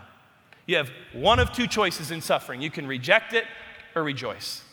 You 0.65 0.77
have 0.77 0.91
one 1.13 1.39
of 1.39 1.51
two 1.51 1.67
choices 1.67 2.11
in 2.11 2.21
suffering 2.21 2.61
you 2.61 2.71
can 2.71 2.87
reject 2.87 3.33
it 3.33 3.45
or 3.95 4.03
rejoice. 4.03 4.63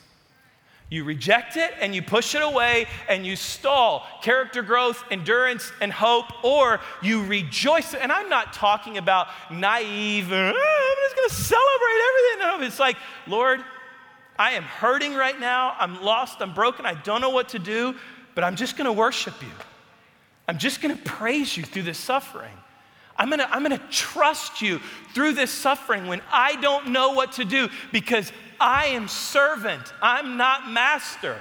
You 0.90 1.04
reject 1.04 1.58
it 1.58 1.74
and 1.80 1.94
you 1.94 2.00
push 2.00 2.34
it 2.34 2.42
away 2.42 2.86
and 3.10 3.26
you 3.26 3.36
stall 3.36 4.06
character 4.22 4.62
growth, 4.62 5.04
endurance, 5.10 5.70
and 5.82 5.92
hope, 5.92 6.26
or 6.42 6.80
you 7.02 7.24
rejoice. 7.24 7.92
And 7.92 8.10
I'm 8.10 8.30
not 8.30 8.54
talking 8.54 8.96
about 8.96 9.28
naive, 9.50 10.32
oh, 10.32 10.34
I'm 10.36 10.54
just 11.04 11.16
going 11.16 11.28
to 11.28 11.34
celebrate 11.34 12.00
everything. 12.08 12.38
No, 12.60 12.66
it's 12.66 12.78
like, 12.78 12.96
Lord, 13.26 13.62
I 14.38 14.52
am 14.52 14.62
hurting 14.62 15.14
right 15.14 15.38
now. 15.38 15.74
I'm 15.78 16.02
lost. 16.02 16.40
I'm 16.40 16.54
broken. 16.54 16.86
I 16.86 16.94
don't 16.94 17.20
know 17.20 17.30
what 17.30 17.50
to 17.50 17.58
do, 17.58 17.94
but 18.34 18.44
I'm 18.44 18.56
just 18.56 18.76
going 18.76 18.86
to 18.86 18.92
worship 18.92 19.34
you. 19.42 19.48
I'm 20.46 20.58
just 20.58 20.80
going 20.80 20.96
to 20.96 21.02
praise 21.02 21.56
you 21.56 21.64
through 21.64 21.82
this 21.82 21.98
suffering. 21.98 22.54
I'm 23.16 23.28
going 23.28 23.40
to 23.40 23.50
I'm 23.50 23.64
going 23.64 23.76
to 23.76 23.84
trust 23.88 24.62
you 24.62 24.80
through 25.12 25.32
this 25.32 25.50
suffering 25.50 26.06
when 26.06 26.22
I 26.32 26.54
don't 26.60 26.88
know 26.88 27.12
what 27.12 27.32
to 27.32 27.44
do 27.44 27.68
because 27.92 28.32
I 28.60 28.86
am 28.86 29.08
servant. 29.08 29.92
I'm 30.00 30.36
not 30.36 30.70
master. 30.70 31.36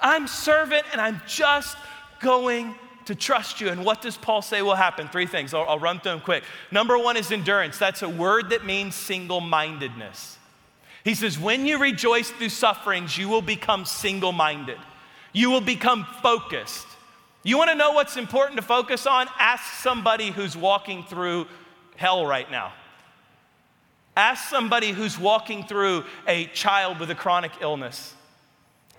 I'm 0.00 0.26
servant 0.26 0.84
and 0.92 1.00
I'm 1.00 1.20
just 1.26 1.76
going 2.20 2.74
to 3.06 3.14
trust 3.14 3.60
you. 3.60 3.68
And 3.68 3.84
what 3.84 4.02
does 4.02 4.16
Paul 4.16 4.42
say 4.42 4.62
will 4.62 4.74
happen? 4.74 5.08
Three 5.08 5.26
things. 5.26 5.54
I'll, 5.54 5.68
I'll 5.68 5.78
run 5.78 6.00
through 6.00 6.12
them 6.12 6.20
quick. 6.20 6.42
Number 6.70 6.98
one 6.98 7.16
is 7.16 7.30
endurance. 7.30 7.78
That's 7.78 8.02
a 8.02 8.08
word 8.08 8.50
that 8.50 8.64
means 8.64 8.94
single 8.94 9.40
mindedness. 9.40 10.38
He 11.04 11.14
says, 11.14 11.38
when 11.38 11.66
you 11.66 11.78
rejoice 11.78 12.30
through 12.30 12.48
sufferings, 12.48 13.16
you 13.16 13.28
will 13.28 13.42
become 13.42 13.84
single 13.84 14.32
minded. 14.32 14.78
You 15.32 15.50
will 15.50 15.60
become 15.60 16.06
focused. 16.22 16.86
You 17.42 17.58
want 17.58 17.70
to 17.70 17.76
know 17.76 17.92
what's 17.92 18.16
important 18.16 18.56
to 18.56 18.66
focus 18.66 19.06
on? 19.06 19.28
Ask 19.38 19.82
somebody 19.82 20.30
who's 20.30 20.56
walking 20.56 21.04
through 21.04 21.46
hell 21.96 22.24
right 22.24 22.50
now. 22.50 22.72
Ask 24.16 24.48
somebody 24.48 24.92
who's 24.92 25.18
walking 25.18 25.64
through 25.64 26.04
a 26.26 26.46
child 26.46 27.00
with 27.00 27.10
a 27.10 27.14
chronic 27.14 27.52
illness. 27.60 28.14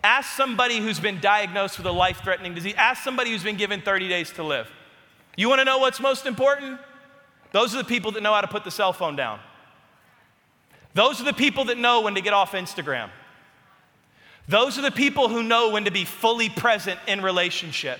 Ask 0.03 0.35
somebody 0.35 0.77
who's 0.77 0.99
been 0.99 1.19
diagnosed 1.19 1.79
with 1.79 1.87
a 1.87 1.91
life 1.91 2.21
threatening 2.23 2.53
disease. 2.53 2.75
Ask 2.77 3.03
somebody 3.03 3.31
who's 3.31 3.43
been 3.43 3.57
given 3.57 3.81
30 3.81 4.07
days 4.07 4.31
to 4.33 4.43
live. 4.43 4.69
You 5.35 5.49
want 5.49 5.59
to 5.59 5.65
know 5.65 5.79
what's 5.79 5.99
most 5.99 6.27
important? 6.27 6.79
Those 7.51 7.73
are 7.73 7.79
the 7.79 7.85
people 7.85 8.11
that 8.11 8.21
know 8.21 8.33
how 8.33 8.41
to 8.41 8.47
put 8.47 8.63
the 8.63 8.71
cell 8.71 8.93
phone 8.93 9.15
down. 9.15 9.39
Those 10.95 11.21
are 11.21 11.25
the 11.25 11.33
people 11.33 11.65
that 11.65 11.77
know 11.77 12.01
when 12.01 12.15
to 12.15 12.21
get 12.21 12.33
off 12.33 12.53
Instagram. 12.53 13.09
Those 14.47 14.79
are 14.79 14.81
the 14.81 14.91
people 14.91 15.27
who 15.27 15.43
know 15.43 15.69
when 15.69 15.85
to 15.85 15.91
be 15.91 16.05
fully 16.05 16.49
present 16.49 16.99
in 17.07 17.21
relationship. 17.21 17.99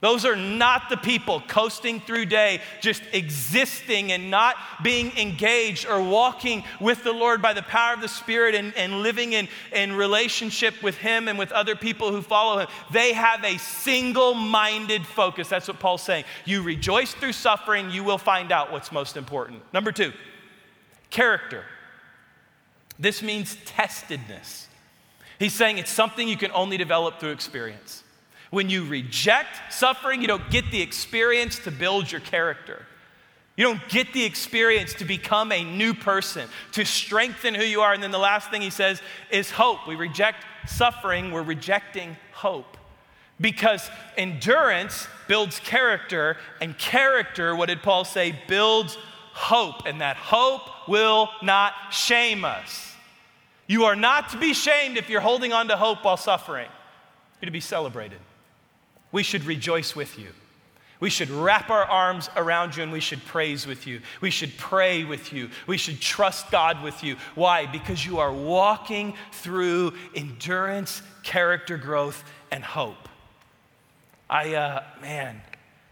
Those 0.00 0.24
are 0.24 0.36
not 0.36 0.90
the 0.90 0.96
people 0.98 1.42
coasting 1.48 2.00
through 2.00 2.26
day, 2.26 2.60
just 2.80 3.02
existing 3.12 4.12
and 4.12 4.30
not 4.30 4.54
being 4.84 5.10
engaged 5.16 5.88
or 5.88 6.00
walking 6.00 6.62
with 6.80 7.02
the 7.02 7.12
Lord 7.12 7.42
by 7.42 7.54
the 7.54 7.62
power 7.62 7.94
of 7.94 8.02
the 8.02 8.08
Spirit 8.08 8.54
and, 8.54 8.72
and 8.76 9.02
living 9.02 9.32
in, 9.32 9.48
in 9.72 9.94
relationship 9.94 10.80
with 10.82 10.98
Him 10.98 11.26
and 11.26 11.38
with 11.38 11.50
other 11.50 11.74
people 11.74 12.12
who 12.12 12.22
follow 12.22 12.58
Him. 12.58 12.68
They 12.92 13.14
have 13.14 13.42
a 13.42 13.58
single 13.58 14.34
minded 14.34 15.04
focus. 15.06 15.48
That's 15.48 15.66
what 15.66 15.80
Paul's 15.80 16.02
saying. 16.02 16.24
You 16.44 16.62
rejoice 16.62 17.14
through 17.14 17.32
suffering, 17.32 17.90
you 17.90 18.04
will 18.04 18.18
find 18.18 18.52
out 18.52 18.70
what's 18.70 18.92
most 18.92 19.16
important. 19.16 19.62
Number 19.72 19.90
two, 19.92 20.12
Character. 21.16 21.64
This 22.98 23.22
means 23.22 23.56
testedness. 23.64 24.66
He's 25.38 25.54
saying 25.54 25.78
it's 25.78 25.90
something 25.90 26.28
you 26.28 26.36
can 26.36 26.50
only 26.52 26.76
develop 26.76 27.20
through 27.20 27.30
experience. 27.30 28.04
When 28.50 28.68
you 28.68 28.84
reject 28.84 29.72
suffering, 29.72 30.20
you 30.20 30.28
don't 30.28 30.50
get 30.50 30.70
the 30.70 30.82
experience 30.82 31.58
to 31.60 31.70
build 31.70 32.12
your 32.12 32.20
character. 32.20 32.84
You 33.56 33.64
don't 33.64 33.80
get 33.88 34.12
the 34.12 34.26
experience 34.26 34.92
to 34.92 35.06
become 35.06 35.52
a 35.52 35.64
new 35.64 35.94
person, 35.94 36.50
to 36.72 36.84
strengthen 36.84 37.54
who 37.54 37.64
you 37.64 37.80
are. 37.80 37.94
And 37.94 38.02
then 38.02 38.10
the 38.10 38.18
last 38.18 38.50
thing 38.50 38.60
he 38.60 38.68
says 38.68 39.00
is 39.30 39.50
hope. 39.50 39.88
We 39.88 39.94
reject 39.94 40.44
suffering, 40.66 41.30
we're 41.32 41.42
rejecting 41.42 42.14
hope. 42.32 42.76
Because 43.40 43.88
endurance 44.18 45.08
builds 45.28 45.60
character, 45.60 46.36
and 46.60 46.76
character, 46.76 47.56
what 47.56 47.70
did 47.70 47.82
Paul 47.82 48.04
say, 48.04 48.38
builds 48.48 48.98
hope, 49.36 49.86
and 49.86 50.00
that 50.00 50.16
hope 50.16 50.62
will 50.88 51.28
not 51.42 51.74
shame 51.90 52.44
us. 52.44 52.94
You 53.66 53.84
are 53.84 53.94
not 53.94 54.30
to 54.30 54.38
be 54.38 54.54
shamed 54.54 54.96
if 54.96 55.10
you're 55.10 55.20
holding 55.20 55.52
on 55.52 55.68
to 55.68 55.76
hope 55.76 56.04
while 56.04 56.16
suffering. 56.16 56.68
You're 57.40 57.46
to 57.46 57.52
be 57.52 57.60
celebrated. 57.60 58.18
We 59.12 59.22
should 59.22 59.44
rejoice 59.44 59.94
with 59.94 60.18
you. 60.18 60.28
We 61.00 61.10
should 61.10 61.28
wrap 61.28 61.68
our 61.68 61.84
arms 61.84 62.30
around 62.36 62.76
you 62.76 62.82
and 62.82 62.90
we 62.90 63.00
should 63.00 63.22
praise 63.26 63.66
with 63.66 63.86
you. 63.86 64.00
We 64.22 64.30
should 64.30 64.56
pray 64.56 65.04
with 65.04 65.32
you. 65.34 65.50
We 65.66 65.76
should 65.76 66.00
trust 66.00 66.50
God 66.50 66.82
with 66.82 67.04
you. 67.04 67.16
Why? 67.34 67.66
Because 67.66 68.06
you 68.06 68.18
are 68.18 68.32
walking 68.32 69.12
through 69.32 69.92
endurance, 70.14 71.02
character 71.22 71.76
growth, 71.76 72.24
and 72.50 72.64
hope. 72.64 73.08
I, 74.30 74.54
uh, 74.54 74.84
man, 75.02 75.42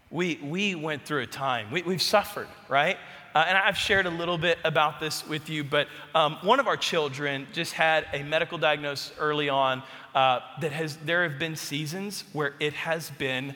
we, 0.09 0.39
we 0.41 0.75
went 0.75 1.05
through 1.05 1.21
a 1.21 1.27
time, 1.27 1.71
we, 1.71 1.83
we've 1.83 2.01
suffered, 2.01 2.47
right? 2.67 2.97
Uh, 3.35 3.43
and 3.49 3.57
I've 3.57 3.77
shared 3.77 4.05
a 4.05 4.09
little 4.09 4.37
bit 4.37 4.57
about 4.63 5.01
this 5.01 5.27
with 5.27 5.49
you, 5.49 5.65
but 5.65 5.89
um, 6.15 6.37
one 6.41 6.61
of 6.61 6.67
our 6.67 6.77
children 6.77 7.47
just 7.51 7.73
had 7.73 8.07
a 8.13 8.23
medical 8.23 8.57
diagnosis 8.57 9.11
early 9.19 9.49
on 9.49 9.83
uh, 10.15 10.39
that 10.61 10.71
has, 10.71 10.95
there 11.03 11.27
have 11.27 11.37
been 11.37 11.57
seasons 11.57 12.23
where 12.31 12.53
it 12.61 12.71
has 12.71 13.09
been 13.09 13.53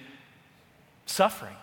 suffering. 1.05 1.55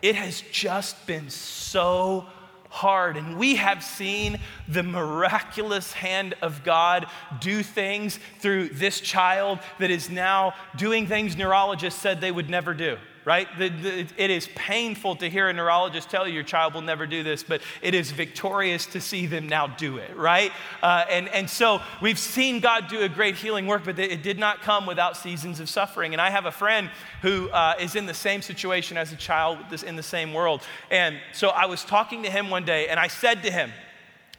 It 0.00 0.14
has 0.14 0.44
just 0.52 1.04
been 1.08 1.28
so 1.28 2.26
hard. 2.68 3.16
And 3.16 3.36
we 3.36 3.56
have 3.56 3.82
seen 3.82 4.38
the 4.68 4.84
miraculous 4.84 5.92
hand 5.92 6.36
of 6.40 6.62
God 6.62 7.06
do 7.40 7.64
things 7.64 8.20
through 8.38 8.68
this 8.68 9.00
child 9.00 9.58
that 9.80 9.90
is 9.90 10.08
now 10.08 10.54
doing 10.76 11.08
things 11.08 11.36
neurologists 11.36 12.00
said 12.00 12.20
they 12.20 12.30
would 12.30 12.48
never 12.48 12.74
do 12.74 12.96
right? 13.24 13.46
The, 13.58 13.68
the, 13.68 14.06
it 14.16 14.30
is 14.30 14.48
painful 14.54 15.16
to 15.16 15.28
hear 15.28 15.48
a 15.48 15.52
neurologist 15.52 16.08
tell 16.08 16.26
you 16.26 16.34
your 16.34 16.42
child 16.42 16.74
will 16.74 16.80
never 16.80 17.06
do 17.06 17.22
this, 17.22 17.42
but 17.42 17.60
it 17.82 17.94
is 17.94 18.10
victorious 18.10 18.86
to 18.86 19.00
see 19.00 19.26
them 19.26 19.48
now 19.48 19.66
do 19.66 19.98
it, 19.98 20.16
right? 20.16 20.52
Uh, 20.82 21.04
and, 21.10 21.28
and 21.28 21.48
so 21.48 21.80
we've 22.00 22.18
seen 22.18 22.60
God 22.60 22.88
do 22.88 23.02
a 23.02 23.08
great 23.08 23.36
healing 23.36 23.66
work, 23.66 23.84
but 23.84 23.98
it 23.98 24.22
did 24.22 24.38
not 24.38 24.62
come 24.62 24.86
without 24.86 25.16
seasons 25.16 25.60
of 25.60 25.68
suffering. 25.68 26.14
And 26.14 26.20
I 26.20 26.30
have 26.30 26.46
a 26.46 26.52
friend 26.52 26.90
who 27.20 27.50
uh, 27.50 27.74
is 27.78 27.94
in 27.94 28.06
the 28.06 28.14
same 28.14 28.40
situation 28.40 28.96
as 28.96 29.12
a 29.12 29.16
child 29.16 29.58
in 29.86 29.96
the 29.96 30.02
same 30.02 30.32
world. 30.32 30.62
And 30.90 31.18
so 31.32 31.48
I 31.48 31.66
was 31.66 31.84
talking 31.84 32.22
to 32.22 32.30
him 32.30 32.48
one 32.48 32.64
day, 32.64 32.88
and 32.88 32.98
I 32.98 33.08
said 33.08 33.42
to 33.42 33.50
him, 33.50 33.70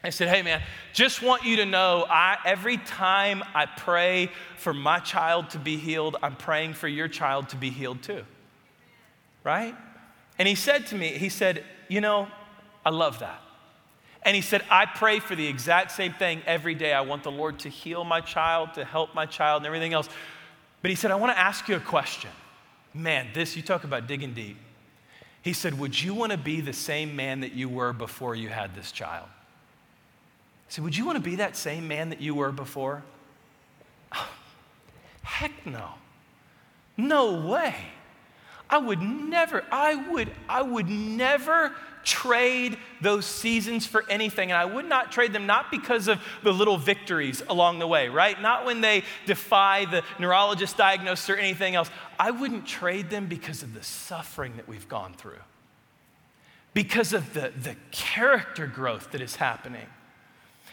I 0.04 0.10
said, 0.10 0.26
hey 0.26 0.42
man, 0.42 0.60
just 0.92 1.22
want 1.22 1.44
you 1.44 1.58
to 1.58 1.66
know 1.66 2.04
I, 2.10 2.36
every 2.44 2.78
time 2.78 3.44
I 3.54 3.66
pray 3.66 4.32
for 4.56 4.74
my 4.74 4.98
child 4.98 5.50
to 5.50 5.60
be 5.60 5.76
healed, 5.76 6.16
I'm 6.20 6.34
praying 6.34 6.74
for 6.74 6.88
your 6.88 7.06
child 7.06 7.50
to 7.50 7.56
be 7.56 7.70
healed 7.70 8.02
too 8.02 8.24
right? 9.44 9.74
And 10.38 10.48
he 10.48 10.54
said 10.54 10.86
to 10.88 10.94
me, 10.94 11.08
he 11.08 11.28
said, 11.28 11.64
You 11.88 12.00
know, 12.00 12.28
I 12.84 12.90
love 12.90 13.20
that. 13.20 13.40
And 14.24 14.36
he 14.36 14.42
said, 14.42 14.62
I 14.70 14.86
pray 14.86 15.18
for 15.18 15.34
the 15.34 15.46
exact 15.46 15.90
same 15.90 16.12
thing 16.12 16.42
every 16.46 16.74
day. 16.74 16.92
I 16.92 17.00
want 17.00 17.24
the 17.24 17.32
Lord 17.32 17.58
to 17.60 17.68
heal 17.68 18.04
my 18.04 18.20
child, 18.20 18.74
to 18.74 18.84
help 18.84 19.14
my 19.14 19.26
child, 19.26 19.60
and 19.62 19.66
everything 19.66 19.92
else. 19.92 20.08
But 20.80 20.90
he 20.90 20.94
said, 20.94 21.10
I 21.10 21.16
want 21.16 21.32
to 21.32 21.38
ask 21.38 21.68
you 21.68 21.76
a 21.76 21.80
question. 21.80 22.30
Man, 22.94 23.28
this, 23.34 23.56
you 23.56 23.62
talk 23.62 23.84
about 23.84 24.06
digging 24.06 24.32
deep. 24.32 24.56
He 25.42 25.52
said, 25.52 25.78
Would 25.78 26.00
you 26.00 26.14
want 26.14 26.32
to 26.32 26.38
be 26.38 26.60
the 26.60 26.72
same 26.72 27.16
man 27.16 27.40
that 27.40 27.52
you 27.52 27.68
were 27.68 27.92
before 27.92 28.34
you 28.34 28.48
had 28.48 28.74
this 28.74 28.92
child? 28.92 29.26
I 29.26 30.68
said, 30.68 30.84
Would 30.84 30.96
you 30.96 31.04
want 31.04 31.16
to 31.16 31.22
be 31.22 31.36
that 31.36 31.56
same 31.56 31.88
man 31.88 32.10
that 32.10 32.20
you 32.20 32.34
were 32.34 32.52
before? 32.52 33.02
Heck 35.22 35.66
no. 35.66 35.90
No 36.96 37.48
way. 37.48 37.74
I 38.72 38.78
would 38.78 39.02
never, 39.02 39.62
I 39.70 39.94
would, 39.94 40.30
I 40.48 40.62
would 40.62 40.88
never 40.88 41.74
trade 42.04 42.78
those 43.02 43.26
seasons 43.26 43.86
for 43.86 44.02
anything. 44.08 44.50
And 44.50 44.58
I 44.58 44.64
would 44.64 44.86
not 44.86 45.12
trade 45.12 45.34
them 45.34 45.46
not 45.46 45.70
because 45.70 46.08
of 46.08 46.20
the 46.42 46.52
little 46.52 46.78
victories 46.78 47.42
along 47.50 47.80
the 47.80 47.86
way, 47.86 48.08
right? 48.08 48.40
Not 48.40 48.64
when 48.64 48.80
they 48.80 49.04
defy 49.26 49.84
the 49.84 50.02
neurologist 50.18 50.78
diagnosis 50.78 51.28
or 51.28 51.36
anything 51.36 51.74
else. 51.74 51.90
I 52.18 52.30
wouldn't 52.30 52.66
trade 52.66 53.10
them 53.10 53.26
because 53.26 53.62
of 53.62 53.74
the 53.74 53.82
suffering 53.82 54.56
that 54.56 54.66
we've 54.66 54.88
gone 54.88 55.12
through, 55.12 55.42
because 56.72 57.12
of 57.12 57.34
the, 57.34 57.52
the 57.62 57.76
character 57.90 58.66
growth 58.66 59.12
that 59.12 59.20
is 59.20 59.36
happening 59.36 59.86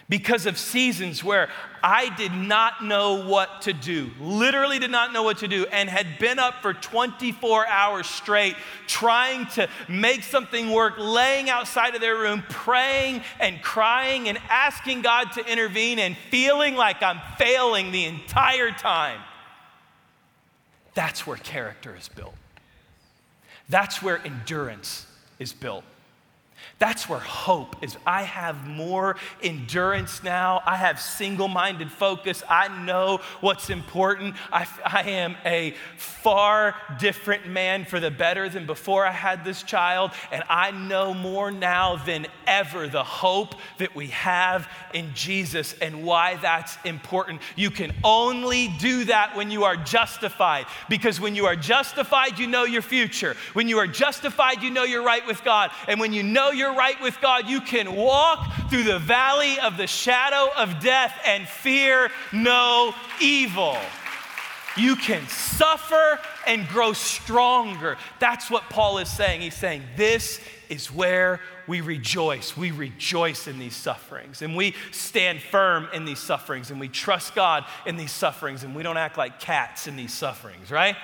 because 0.10 0.48
of 0.48 0.58
seasons 0.58 1.24
where 1.24 1.50
I 1.84 2.14
did 2.16 2.34
not 2.34 2.84
know 2.84 3.26
what 3.26 3.62
to 3.62 3.74
do, 3.74 4.10
literally 4.20 4.80
did 4.80 4.90
not 4.90 5.14
know 5.14 5.22
what 5.22 5.38
to 5.38 5.48
do, 5.48 5.68
and 5.68 5.88
had 5.88 6.18
been 6.18 6.40
up 6.40 6.64
for 6.64 6.74
24 6.74 7.68
hours 7.68 8.08
straight 8.08 8.56
trying 8.88 9.46
to 9.52 9.70
make 9.88 10.24
something 10.24 10.72
work, 10.72 10.96
laying 10.98 11.50
outside 11.50 11.94
of 11.94 12.02
their 12.02 12.18
room, 12.18 12.44
praying 12.50 13.22
and 13.40 13.62
crying 13.62 14.28
and 14.28 14.40
asking 14.50 15.04
God 15.04 15.32
to 15.34 15.46
intervene 15.46 16.00
and 16.00 16.18
feeling 16.32 16.76
like 16.76 17.04
I'm 17.04 17.22
failing 17.38 17.92
the 17.92 18.06
entire 18.06 18.72
time. 18.72 19.22
That's 20.96 21.28
where 21.28 21.38
character 21.38 21.96
is 21.96 22.10
built. 22.10 22.34
That's 23.70 24.02
where 24.02 24.20
endurance 24.26 25.06
is 25.38 25.54
built. 25.54 25.84
That's 26.80 27.10
where 27.10 27.20
hope 27.20 27.76
is. 27.84 27.98
I 28.08 28.24
have 28.24 28.66
more 28.66 29.18
endurance 29.44 30.24
now. 30.24 30.62
I 30.66 30.78
have 30.78 31.02
single 31.02 31.50
minded 31.50 31.92
focus. 31.92 32.42
I 32.50 32.70
know 32.86 33.20
what's 33.42 33.70
important. 33.70 34.36
I, 34.50 34.66
I, 34.86 35.02
am 35.10 35.36
a 35.44 35.76
far 35.98 36.76
different 36.98 37.48
man 37.48 37.84
for 37.84 38.00
the 38.00 38.10
better 38.10 38.48
than 38.48 38.66
before 38.66 39.06
I 39.06 39.12
had 39.12 39.44
this 39.44 39.62
child. 39.62 40.12
And 40.32 40.42
I 40.48 40.72
know 40.72 41.14
more 41.14 41.52
now 41.52 41.98
than 41.98 42.28
ever 42.48 42.88
the 42.88 43.04
hope 43.04 43.56
that 43.80 43.94
we 43.94 44.08
have 44.08 44.70
in 44.94 45.14
Jesus 45.14 45.76
and 45.82 46.06
why 46.06 46.38
that's 46.38 46.78
important. 46.86 47.42
You 47.58 47.72
can 47.72 47.94
only 48.06 48.70
do 48.80 49.04
that 49.06 49.36
when 49.36 49.52
you 49.52 49.66
are 49.66 49.76
justified. 49.76 50.66
Because 50.88 51.20
when 51.20 51.36
you 51.36 51.46
are 51.46 51.58
justified, 51.58 52.40
you 52.40 52.48
know 52.48 52.64
your 52.64 52.82
future. 52.82 53.36
When 53.52 53.68
you 53.68 53.80
are 53.80 53.88
justified, 53.88 54.64
you 54.64 54.70
know 54.70 54.86
you're 54.86 55.04
right 55.04 55.28
with 55.28 55.44
God. 55.44 55.72
And 55.90 56.00
when 56.00 56.14
you 56.14 56.24
know 56.24 56.52
you're 56.52 56.69
you're 56.70 56.78
right 56.78 57.02
with 57.02 57.20
God, 57.20 57.50
you 57.50 57.62
can 57.62 57.96
walk 57.96 58.70
through 58.70 58.84
the 58.84 59.00
valley 59.00 59.60
of 59.60 59.76
the 59.76 59.88
shadow 59.88 60.52
of 60.56 60.80
death 60.80 61.20
and 61.26 61.48
fear 61.48 62.12
no 62.32 62.94
evil. 63.20 63.76
You 64.78 64.96
can 64.96 65.28
suffer 65.28 66.20
and 66.46 66.68
grow 66.68 66.94
stronger. 66.94 67.98
That's 68.20 68.52
what 68.52 68.70
Paul 68.70 69.00
is 69.00 69.10
saying. 69.10 69.42
He's 69.42 69.56
saying, 69.56 69.82
This 69.98 70.40
is 70.70 70.94
where 70.94 71.42
we 71.68 71.82
rejoice. 71.82 72.56
We 72.56 72.70
rejoice 72.70 73.48
in 73.48 73.58
these 73.58 73.76
sufferings 73.76 74.44
and 74.44 74.56
we 74.56 74.76
stand 74.92 75.42
firm 75.42 75.88
in 75.92 76.06
these 76.06 76.20
sufferings 76.20 76.70
and 76.70 76.80
we 76.80 76.88
trust 76.88 77.34
God 77.34 77.66
in 77.88 77.98
these 77.98 78.12
sufferings 78.12 78.64
and 78.64 78.76
we 78.76 78.84
don't 78.84 78.98
act 78.98 79.18
like 79.18 79.40
cats 79.40 79.88
in 79.88 79.96
these 79.96 80.14
sufferings, 80.14 80.70
right? 80.70 80.96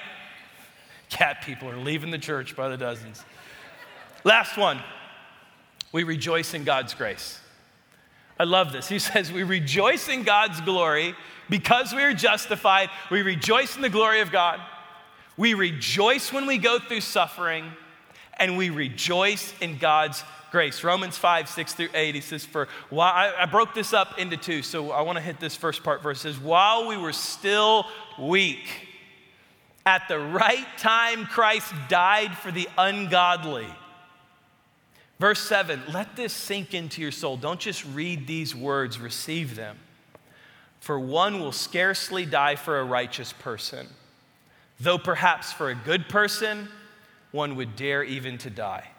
Cat 1.10 1.42
people 1.44 1.68
are 1.68 1.78
leaving 1.78 2.12
the 2.12 2.20
church 2.20 2.56
by 2.56 2.70
the 2.70 2.78
dozens. 2.78 3.26
Last 4.24 4.58
one 4.58 4.80
we 5.96 6.04
rejoice 6.04 6.54
in 6.54 6.66
God's 6.66 6.94
grace. 6.94 7.40
I 8.38 8.44
love 8.44 8.74
this. 8.74 8.90
He 8.90 9.00
says, 9.12 9.32
We 9.32 9.44
rejoice 9.44 10.10
in 10.10 10.24
God's 10.24 10.60
glory 10.60 11.16
because 11.50 11.94
we 11.94 12.04
are 12.04 12.14
justified. 12.14 12.90
We 13.10 13.22
rejoice 13.22 13.78
in 13.78 13.82
the 13.82 13.90
glory 13.90 14.20
of 14.20 14.30
God. 14.30 14.60
We 15.38 15.54
rejoice 15.54 16.34
when 16.34 16.48
we 16.48 16.58
go 16.58 16.80
through 16.80 17.00
suffering, 17.00 17.72
and 18.38 18.58
we 18.58 18.72
rejoice 18.72 19.54
in 19.62 19.78
God's 19.78 20.22
grace. 20.52 20.84
Romans 20.84 21.18
5, 21.18 21.48
6 21.48 21.74
through 21.76 21.90
8, 21.94 22.14
he 22.14 22.20
says, 22.20 22.44
For 22.44 22.68
while 22.90 23.14
I, 23.14 23.44
I 23.44 23.46
broke 23.46 23.74
this 23.74 23.94
up 23.94 24.20
into 24.20 24.36
two, 24.36 24.64
so 24.64 24.92
I 24.92 25.02
want 25.02 25.18
to 25.18 25.24
hit 25.24 25.40
this 25.40 25.56
first 25.56 25.82
part 25.82 26.04
verse. 26.04 26.18
It 26.18 26.34
says, 26.34 26.40
While 26.40 26.90
we 26.90 26.98
were 26.98 27.14
still 27.14 27.86
weak, 28.20 28.68
at 29.86 30.10
the 30.10 30.20
right 30.20 30.68
time, 30.78 31.26
Christ 31.26 31.74
died 31.88 32.38
for 32.38 32.52
the 32.52 32.68
ungodly. 32.78 33.68
Verse 35.20 35.40
7, 35.42 35.82
let 35.94 36.16
this 36.16 36.34
sink 36.34 36.74
into 36.74 37.02
your 37.02 37.12
soul. 37.12 37.38
Don't 37.38 37.60
just 37.60 37.86
read 37.86 38.28
these 38.28 38.54
words, 38.54 39.00
receive 39.00 39.56
them. 39.56 39.78
For 40.80 41.00
one 41.00 41.40
will 41.40 41.54
scarcely 41.54 42.26
die 42.26 42.56
for 42.56 42.80
a 42.80 42.84
righteous 42.84 43.34
person, 43.34 43.88
though 44.80 44.98
perhaps 44.98 45.52
for 45.52 45.70
a 45.70 45.76
good 45.76 46.10
person, 46.10 46.68
one 47.32 47.56
would 47.56 47.76
dare 47.76 48.04
even 48.04 48.38
to 48.40 48.50
die. 48.50 48.90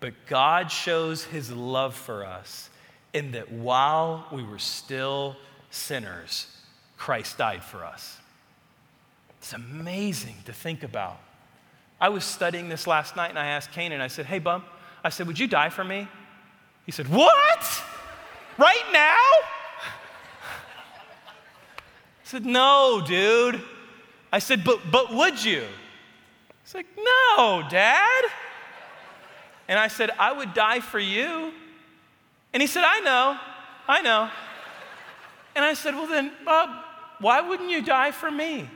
But 0.00 0.14
God 0.26 0.70
shows 0.70 1.24
his 1.24 1.52
love 1.52 1.94
for 1.94 2.24
us 2.24 2.70
in 3.12 3.32
that 3.32 3.52
while 3.52 4.26
we 4.32 4.42
were 4.42 4.58
still 4.58 5.36
sinners, 5.70 6.46
Christ 6.96 7.38
died 7.38 7.62
for 7.62 7.84
us. 7.84 8.18
It's 9.38 9.52
amazing 9.52 10.36
to 10.46 10.52
think 10.52 10.82
about. 10.82 11.20
I 12.00 12.08
was 12.08 12.24
studying 12.24 12.68
this 12.68 12.86
last 12.86 13.14
night 13.14 13.30
and 13.30 13.38
I 13.38 13.46
asked 13.46 13.72
Canaan, 13.72 14.00
I 14.00 14.08
said, 14.08 14.26
Hey, 14.26 14.38
bum, 14.40 14.64
I 15.04 15.10
said, 15.10 15.26
Would 15.26 15.38
you 15.38 15.46
die 15.46 15.68
for 15.68 15.84
me? 15.84 16.08
He 16.86 16.92
said, 16.92 17.08
What? 17.08 17.82
Right 18.56 18.84
now? 18.92 19.18
I 22.22 22.24
said, 22.24 22.46
No, 22.46 23.02
dude. 23.06 23.62
I 24.32 24.38
said, 24.38 24.64
But, 24.64 24.80
but 24.90 25.14
would 25.14 25.44
you? 25.44 25.64
He's 26.64 26.74
like, 26.74 26.86
No, 26.96 27.62
Dad. 27.68 28.24
And 29.68 29.78
I 29.78 29.88
said, 29.88 30.10
I 30.18 30.32
would 30.32 30.54
die 30.54 30.80
for 30.80 30.98
you. 30.98 31.52
And 32.52 32.62
he 32.62 32.66
said, 32.66 32.84
I 32.86 33.00
know, 33.00 33.38
I 33.86 34.00
know. 34.00 34.30
And 35.54 35.64
I 35.64 35.74
said, 35.74 35.94
Well, 35.94 36.06
then, 36.06 36.32
Bob, 36.44 36.70
why 37.20 37.40
wouldn't 37.40 37.70
you 37.70 37.82
die 37.82 38.10
for 38.10 38.30
me? 38.30 38.68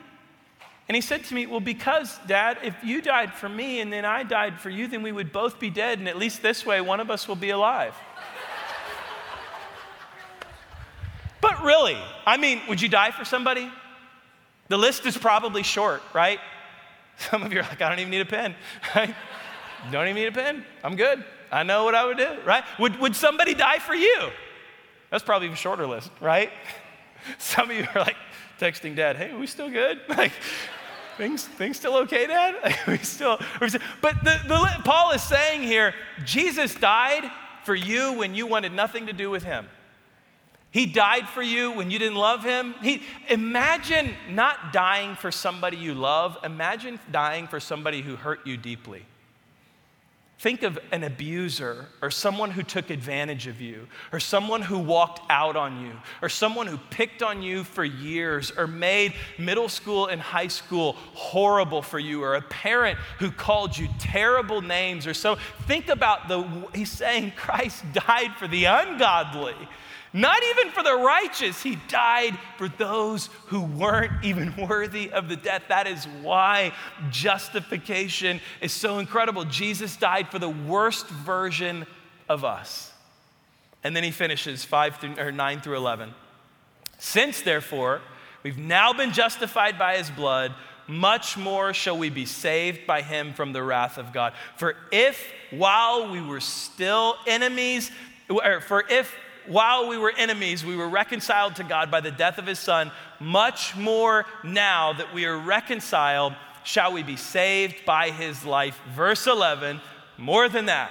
And 0.89 0.95
he 0.95 1.03
said 1.03 1.25
to 1.25 1.35
me, 1.35 1.47
Well, 1.47 1.61
because, 1.61 2.19
Dad, 2.27 2.59
if 2.63 2.75
you 2.83 3.03
died 3.03 3.35
for 3.35 3.49
me 3.49 3.81
and 3.81 3.93
then 3.93 4.05
I 4.05 4.23
died 4.23 4.59
for 4.59 4.71
you, 4.71 4.89
then 4.89 5.03
we 5.03 5.13
would 5.13 5.33
both 5.33 5.61
be 5.61 5.69
dead, 5.69 5.99
and 5.99 6.09
at 6.09 6.17
least 6.17 6.43
this 6.43 6.65
way, 6.65 6.81
one 6.81 6.99
of 6.99 7.11
us 7.11 7.29
will 7.29 7.37
be 7.37 7.51
alive. 7.51 7.95
but 11.43 11.63
really, 11.63 11.99
I 12.27 12.39
mean, 12.39 12.63
would 12.69 12.81
you 12.81 12.89
die 12.89 13.11
for 13.11 13.27
somebody? 13.27 13.71
The 14.69 14.79
list 14.79 15.05
is 15.05 15.17
probably 15.17 15.63
short, 15.63 16.03
right? 16.15 16.41
Some 17.19 17.43
of 17.43 17.53
you 17.53 17.61
are 17.61 17.65
like, 17.65 17.83
I 17.83 17.91
don't 17.91 17.99
even 17.99 18.11
need 18.11 18.21
a 18.21 18.27
pen, 18.27 18.55
right? 18.95 19.15
Don't 19.93 20.05
even 20.05 20.17
need 20.17 20.29
a 20.29 20.33
pen. 20.33 20.65
I'm 20.83 20.97
good. 20.97 21.23
I 21.53 21.65
know 21.65 21.85
what 21.85 21.95
I 21.95 22.07
would 22.07 22.19
do, 22.19 22.29
right? 22.47 22.65
Would, 22.79 22.99
would 22.99 23.15
somebody 23.15 23.55
die 23.55 23.79
for 23.79 23.95
you? 23.95 24.31
That's 25.11 25.25
probably 25.25 25.49
a 25.49 25.57
shorter 25.57 25.87
list, 25.87 26.11
right? 26.21 26.51
Some 27.39 27.71
of 27.71 27.77
you 27.77 27.87
are 27.95 28.01
like 28.01 28.17
texting 28.59 28.97
dad, 28.97 29.17
hey, 29.17 29.31
are 29.31 29.39
we 29.39 29.47
still 29.47 29.71
good? 29.71 30.01
Like, 30.09 30.33
things, 31.19 31.45
things 31.45 31.77
still 31.77 31.97
okay, 31.97 32.27
Dad? 32.27 32.79
we 32.87 32.97
still, 32.99 33.39
but 33.61 34.15
the, 34.25 34.41
the, 34.47 34.83
Paul 34.85 35.11
is 35.11 35.23
saying 35.23 35.63
here, 35.63 35.93
Jesus 36.25 36.75
died 36.75 37.31
for 37.65 37.75
you 37.75 38.15
when 38.15 38.35
you 38.35 38.47
wanted 38.47 38.73
nothing 38.73 39.07
to 39.07 39.13
do 39.13 39.29
with 39.29 39.43
him. 39.43 39.69
He 40.71 40.87
died 40.87 41.29
for 41.29 41.43
you 41.43 41.73
when 41.73 41.91
you 41.91 41.99
didn't 41.99 42.17
love 42.17 42.45
him. 42.45 42.75
He, 42.83 43.03
imagine 43.29 44.15
not 44.31 44.73
dying 44.73 45.17
for 45.17 45.33
somebody 45.33 45.77
you 45.77 45.95
love. 45.95 46.39
Imagine 46.45 47.01
dying 47.11 47.49
for 47.49 47.59
somebody 47.59 48.01
who 48.01 48.17
hurt 48.17 48.47
you 48.47 48.57
deeply. 48.57 49.05
Think 50.39 50.63
of 50.63 50.79
an 50.93 51.03
abuser 51.03 51.87
or 52.01 52.13
someone 52.13 52.53
who 52.53 52.63
took 52.63 52.91
advantage 52.91 53.49
of 53.49 53.61
you 53.61 53.89
or 54.13 54.21
someone 54.21 54.63
who 54.63 54.79
walked 54.79 55.21
out 55.29 55.57
on 55.57 55.81
you 55.85 55.91
or 56.23 56.29
someone 56.29 56.69
who 56.69 56.79
picked 56.91 57.25
on 57.25 57.43
you 57.43 57.65
for 57.65 57.85
years 57.85 58.53
or 58.57 58.69
made 58.69 59.15
middle 59.37 59.69
school 59.69 60.07
and 60.07 60.21
high 60.21 60.47
school 60.47 60.93
horrible 61.15 61.83
for 61.83 61.99
you 61.99 62.23
or 62.23 62.37
a 62.37 62.43
parent 62.43 62.97
who 63.19 63.33
called 63.33 63.77
you 63.77 63.89
terrible 63.99 64.63
names 64.63 65.09
or 65.09 65.15
so. 65.15 65.37
Think 65.67 65.89
about 65.89 66.29
the, 66.29 66.43
he's 66.73 66.93
saying 66.93 67.33
Christ 67.37 67.85
died 67.93 68.31
for 68.39 68.47
the 68.47 68.67
ungodly. 68.67 69.57
Not 70.13 70.43
even 70.43 70.73
for 70.73 70.83
the 70.83 70.97
righteous. 70.97 71.63
He 71.63 71.77
died 71.89 72.39
for 72.57 72.69
those 72.69 73.27
who 73.47 73.63
weren't 73.63 74.25
even 74.25 74.55
worthy 74.69 75.11
of 75.11 75.29
the 75.29 75.37
death. 75.37 75.65
That 75.69 75.87
is 75.87 76.05
why 76.23 76.73
justification 77.11 78.41
is 78.61 78.73
so 78.73 78.99
incredible. 78.99 79.45
Jesus 79.45 79.97
died 79.97 80.29
for 80.29 80.39
the 80.39 80.49
worst 80.49 81.09
version 81.09 81.87
of 82.29 82.45
us. 82.45 82.93
And 83.85 83.95
then 83.95 84.03
he 84.03 84.11
finishes 84.11 84.65
5 84.65 84.97
through, 84.97 85.19
or 85.19 85.33
9 85.33 85.61
through 85.61 85.77
11. 85.77 86.15
Since, 86.99 87.43
therefore, 87.43 88.01
we've 88.43 88.59
now 88.59 88.93
been 88.93 89.13
justified 89.13 89.79
by 89.79 89.99
his 89.99 90.11
blood, 90.11 90.55
much 90.89 91.37
more 91.37 91.75
shall 91.75 91.97
we 91.99 92.09
be 92.09 92.25
saved 92.25 92.87
by 92.87 93.03
him 93.03 93.35
from 93.35 93.53
the 93.53 93.63
wrath 93.63 93.99
of 93.99 94.13
God. 94.13 94.33
For 94.57 94.75
if 94.91 95.23
while 95.51 96.11
we 96.11 96.23
were 96.23 96.41
still 96.41 97.17
enemies, 97.27 97.91
or 98.29 98.61
for 98.61 98.85
if 98.89 99.15
while 99.49 99.89
we 99.89 99.99
were 99.99 100.13
enemies, 100.17 100.65
we 100.65 100.77
were 100.77 100.89
reconciled 100.89 101.57
to 101.57 101.65
God 101.65 101.91
by 101.91 102.01
the 102.01 102.11
death 102.11 102.39
of 102.39 102.47
his 102.47 102.59
son. 102.59 102.91
Much 103.19 103.77
more 103.77 104.27
now 104.45 104.93
that 104.93 105.13
we 105.15 105.25
are 105.27 105.39
reconciled, 105.39 106.35
shall 106.65 106.93
we 106.93 107.03
be 107.03 107.17
saved 107.17 107.85
by 107.87 108.11
his 108.11 108.45
life. 108.45 108.81
Verse 108.95 109.27
11, 109.27 109.81
more 110.19 110.49
than 110.49 110.67
that, 110.67 110.91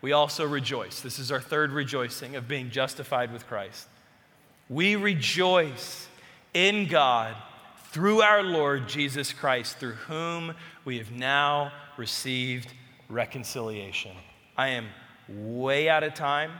we 0.00 0.12
also 0.12 0.46
rejoice. 0.46 1.00
This 1.00 1.18
is 1.18 1.32
our 1.32 1.40
third 1.40 1.72
rejoicing 1.72 2.36
of 2.36 2.48
being 2.48 2.70
justified 2.70 3.32
with 3.32 3.46
Christ. 3.46 3.86
We 4.68 4.96
rejoice 4.96 6.08
in 6.54 6.88
God 6.88 7.36
through 7.90 8.20
our 8.20 8.42
Lord 8.42 8.88
Jesus 8.88 9.32
Christ, 9.32 9.78
through 9.78 9.94
whom 9.94 10.54
we 10.84 10.98
have 10.98 11.10
now 11.10 11.72
received 11.96 12.72
reconciliation. 13.08 14.12
I 14.56 14.68
am 14.68 14.86
way 15.28 15.88
out 15.88 16.02
of 16.02 16.14
time. 16.14 16.52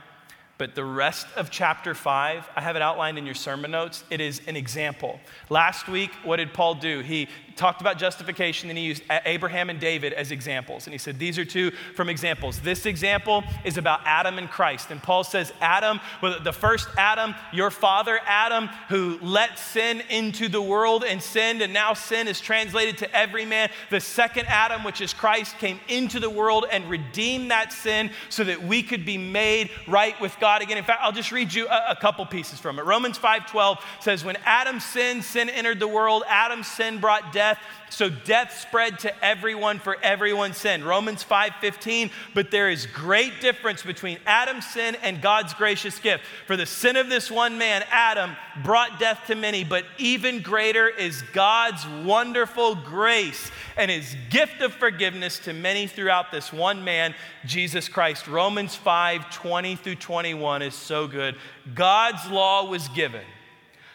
But 0.59 0.75
the 0.75 0.83
rest 0.83 1.25
of 1.37 1.49
chapter 1.49 1.95
five, 1.95 2.47
I 2.53 2.59
have 2.59 2.75
it 2.75 2.81
outlined 2.81 3.17
in 3.17 3.25
your 3.25 3.33
sermon 3.33 3.71
notes. 3.71 4.03
It 4.09 4.19
is 4.19 4.41
an 4.45 4.57
example. 4.57 5.21
Last 5.49 5.87
week, 5.87 6.11
what 6.23 6.35
did 6.35 6.53
Paul 6.53 6.75
do? 6.75 6.99
He 6.99 7.29
talked 7.59 7.81
about 7.81 7.97
justification 7.97 8.69
and 8.69 8.77
he 8.77 8.85
used 8.85 9.03
Abraham 9.25 9.69
and 9.69 9.79
David 9.79 10.13
as 10.13 10.31
examples. 10.31 10.87
And 10.87 10.93
he 10.93 10.97
said, 10.97 11.17
These 11.17 11.37
are 11.37 11.45
two 11.45 11.71
from 11.95 12.09
examples. 12.09 12.59
This 12.59 12.85
example 12.85 13.43
is 13.63 13.77
about 13.77 14.01
Adam 14.05 14.37
and 14.37 14.49
Christ. 14.49 14.91
And 14.91 15.01
Paul 15.01 15.23
says, 15.23 15.53
Adam, 15.61 15.99
the 16.21 16.53
first 16.53 16.87
Adam, 16.97 17.33
your 17.53 17.71
father 17.71 18.19
Adam, 18.25 18.67
who 18.89 19.17
let 19.21 19.57
sin 19.57 20.01
into 20.09 20.49
the 20.49 20.61
world 20.61 21.03
and 21.03 21.21
sinned, 21.21 21.61
and 21.61 21.73
now 21.73 21.93
sin 21.93 22.27
is 22.27 22.41
translated 22.41 22.97
to 22.99 23.15
every 23.15 23.45
man. 23.45 23.69
The 23.89 24.01
second 24.01 24.45
Adam, 24.47 24.83
which 24.83 25.01
is 25.01 25.13
Christ, 25.13 25.57
came 25.57 25.79
into 25.87 26.19
the 26.19 26.29
world 26.29 26.65
and 26.71 26.89
redeemed 26.89 27.51
that 27.51 27.73
sin 27.73 28.11
so 28.29 28.43
that 28.43 28.63
we 28.63 28.83
could 28.83 29.05
be 29.05 29.17
made 29.17 29.69
right 29.87 30.19
with 30.19 30.37
God 30.39 30.49
God 30.49 30.63
again. 30.63 30.77
In 30.77 30.83
fact, 30.83 31.01
I'll 31.03 31.11
just 31.11 31.31
read 31.31 31.53
you 31.53 31.67
a, 31.67 31.91
a 31.91 31.95
couple 31.95 32.25
pieces 32.25 32.59
from 32.59 32.79
it. 32.79 32.85
Romans 32.85 33.17
5:12 33.17 33.79
says, 33.99 34.25
"When 34.25 34.37
Adam 34.45 34.79
sinned, 34.79 35.23
sin 35.23 35.49
entered 35.49 35.79
the 35.79 35.87
world. 35.87 36.23
Adam's 36.27 36.67
sin 36.67 36.99
brought 36.99 37.31
death, 37.31 37.48
so 37.89 38.09
death 38.09 38.59
spread 38.59 38.99
to 38.99 39.25
everyone 39.25 39.79
for 39.79 39.97
everyone's 40.03 40.57
sin." 40.57 40.83
Romans 40.83 41.23
5:15, 41.23 42.11
"But 42.33 42.51
there 42.51 42.69
is 42.69 42.85
great 42.85 43.41
difference 43.41 43.81
between 43.81 44.19
Adam's 44.25 44.67
sin 44.67 44.95
and 45.01 45.21
God's 45.21 45.53
gracious 45.53 45.99
gift. 45.99 46.23
For 46.45 46.55
the 46.55 46.65
sin 46.65 46.95
of 46.95 47.09
this 47.09 47.31
one 47.31 47.57
man, 47.57 47.83
Adam, 47.91 48.35
brought 48.63 48.99
death 48.99 49.21
to 49.27 49.35
many, 49.35 49.63
but 49.63 49.85
even 49.97 50.41
greater 50.41 50.87
is 50.87 51.21
God's 51.21 51.85
wonderful 51.85 52.75
grace 52.75 53.51
and 53.77 53.89
his 53.89 54.15
gift 54.29 54.61
of 54.61 54.73
forgiveness 54.75 55.39
to 55.39 55.53
many 55.53 55.87
throughout 55.87 56.31
this 56.31 56.53
one 56.53 56.83
man, 56.83 57.15
Jesus 57.45 57.87
Christ." 57.87 58.27
Romans 58.27 58.75
5:20 58.75 59.75
through 59.75 59.95
21 59.95 60.19
21 60.19 60.61
is 60.61 60.75
so 60.75 61.07
good. 61.07 61.35
God's 61.73 62.25
law 62.27 62.65
was 62.65 62.87
given 62.89 63.25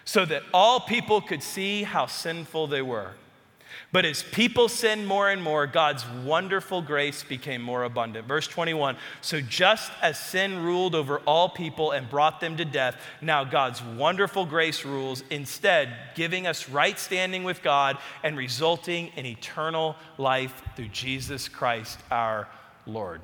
so 0.05 0.25
that 0.25 0.43
all 0.53 0.81
people 0.81 1.21
could 1.21 1.43
see 1.43 1.83
how 1.83 2.07
sinful 2.07 2.67
they 2.67 2.83
were. 2.83 3.13
But 3.95 4.05
as 4.05 4.25
people 4.25 4.69
sinned 4.69 5.07
more 5.07 5.31
and 5.31 5.41
more, 5.41 5.69
God's 5.69 6.05
wonderful 6.25 6.83
grace 6.83 7.23
became 7.23 7.63
more 7.63 7.85
abundant. 7.85 8.27
Verse 8.27 8.49
21 8.49 8.97
So 9.21 9.41
just 9.41 9.93
as 10.03 10.19
sin 10.19 10.65
ruled 10.65 10.97
over 10.97 11.19
all 11.21 11.49
people 11.49 11.93
and 11.93 12.11
brought 12.11 12.41
them 12.41 12.57
to 12.57 12.65
death, 12.65 12.97
now 13.21 13.45
God's 13.45 13.81
wonderful 13.81 14.47
grace 14.47 14.85
rules, 14.85 15.23
instead, 15.31 15.97
giving 16.17 16.45
us 16.49 16.69
right 16.69 16.99
standing 16.99 17.45
with 17.45 17.63
God 17.63 17.97
and 18.25 18.37
resulting 18.37 19.13
in 19.15 19.27
eternal 19.27 19.95
life 20.19 20.61
through 20.75 20.89
Jesus 20.89 21.47
Christ 21.49 22.01
our 22.11 22.49
Lord. 22.87 23.21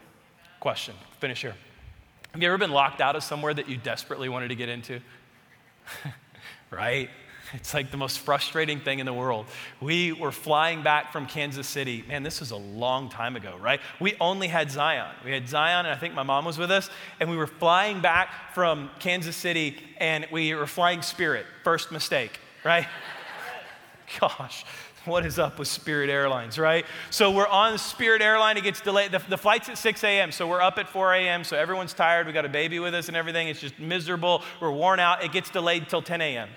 Question, 0.61 0.95
finish 1.19 1.43
here. 1.43 1.57
Have 2.31 2.41
you 2.41 2.47
ever 2.47 2.59
been 2.59 2.71
locked 2.71 3.01
out 3.01 3.17
of 3.17 3.25
somewhere 3.25 3.53
that 3.55 3.69
you 3.69 3.77
desperately 3.77 4.29
wanted 4.29 4.51
to 4.51 4.55
get 4.55 4.69
into? 4.69 5.01
right? 6.71 7.11
It's 7.55 7.75
like 7.75 7.91
the 7.91 7.97
most 7.97 8.21
frustrating 8.21 8.81
thing 8.81 8.99
in 8.99 9.07
the 9.07 9.13
world. 9.13 9.47
We 9.81 10.13
were 10.13 10.33
flying 10.33 10.83
back 10.83 11.13
from 11.13 11.27
Kansas 11.27 11.67
City. 11.67 12.05
Man, 12.09 12.23
this 12.23 12.41
was 12.41 12.51
a 12.51 12.57
long 12.57 13.09
time 13.09 13.37
ago, 13.37 13.57
right? 13.61 13.81
We 13.99 14.15
only 14.21 14.49
had 14.49 14.71
Zion. 14.71 15.15
We 15.25 15.33
had 15.33 15.49
Zion, 15.49 15.87
and 15.87 15.95
I 15.95 15.99
think 15.99 16.15
my 16.15 16.23
mom 16.23 16.45
was 16.45 16.59
with 16.59 16.71
us. 16.71 16.91
And 17.19 17.31
we 17.31 17.37
were 17.37 17.47
flying 17.47 18.01
back 18.01 18.55
from 18.55 18.91
Kansas 18.99 19.37
City, 19.37 19.79
and 19.99 20.27
we 20.31 20.55
were 20.55 20.67
flying 20.67 21.03
Spirit. 21.03 21.47
First 21.65 21.93
mistake, 21.93 22.39
right? 22.65 22.87
Gosh, 24.21 24.65
what 25.05 25.25
is 25.25 25.39
up 25.39 25.59
with 25.59 25.69
Spirit 25.69 26.11
Airlines, 26.11 26.59
right? 26.59 26.85
So 27.11 27.31
we're 27.31 27.47
on 27.47 27.79
Spirit 27.79 28.23
Airline, 28.23 28.57
it 28.57 28.65
gets 28.65 28.81
delayed. 28.81 29.13
The, 29.13 29.23
the, 29.29 29.39
flight's 29.39 29.69
at 29.69 29.79
6 29.79 30.05
a.m., 30.05 30.33
so 30.33 30.49
we're 30.49 30.61
up 30.61 30.79
at 30.79 30.89
4 30.89 31.15
a.m., 31.15 31.45
so 31.45 31.57
everyone's 31.57 31.95
tired. 31.95 32.27
We 32.27 32.33
got 32.33 32.45
a 32.45 32.51
baby 32.51 32.81
with 32.81 32.95
us 32.95 33.09
and 33.09 33.17
everything. 33.17 33.49
It's 33.49 33.61
just 33.61 33.79
miserable. 33.79 34.43
We're 34.61 34.73
worn 34.73 35.01
out. 35.01 35.25
It 35.25 35.33
gets 35.33 35.51
delayed 35.51 35.89
till 35.89 36.03
10 36.03 36.21
a.m 36.21 36.49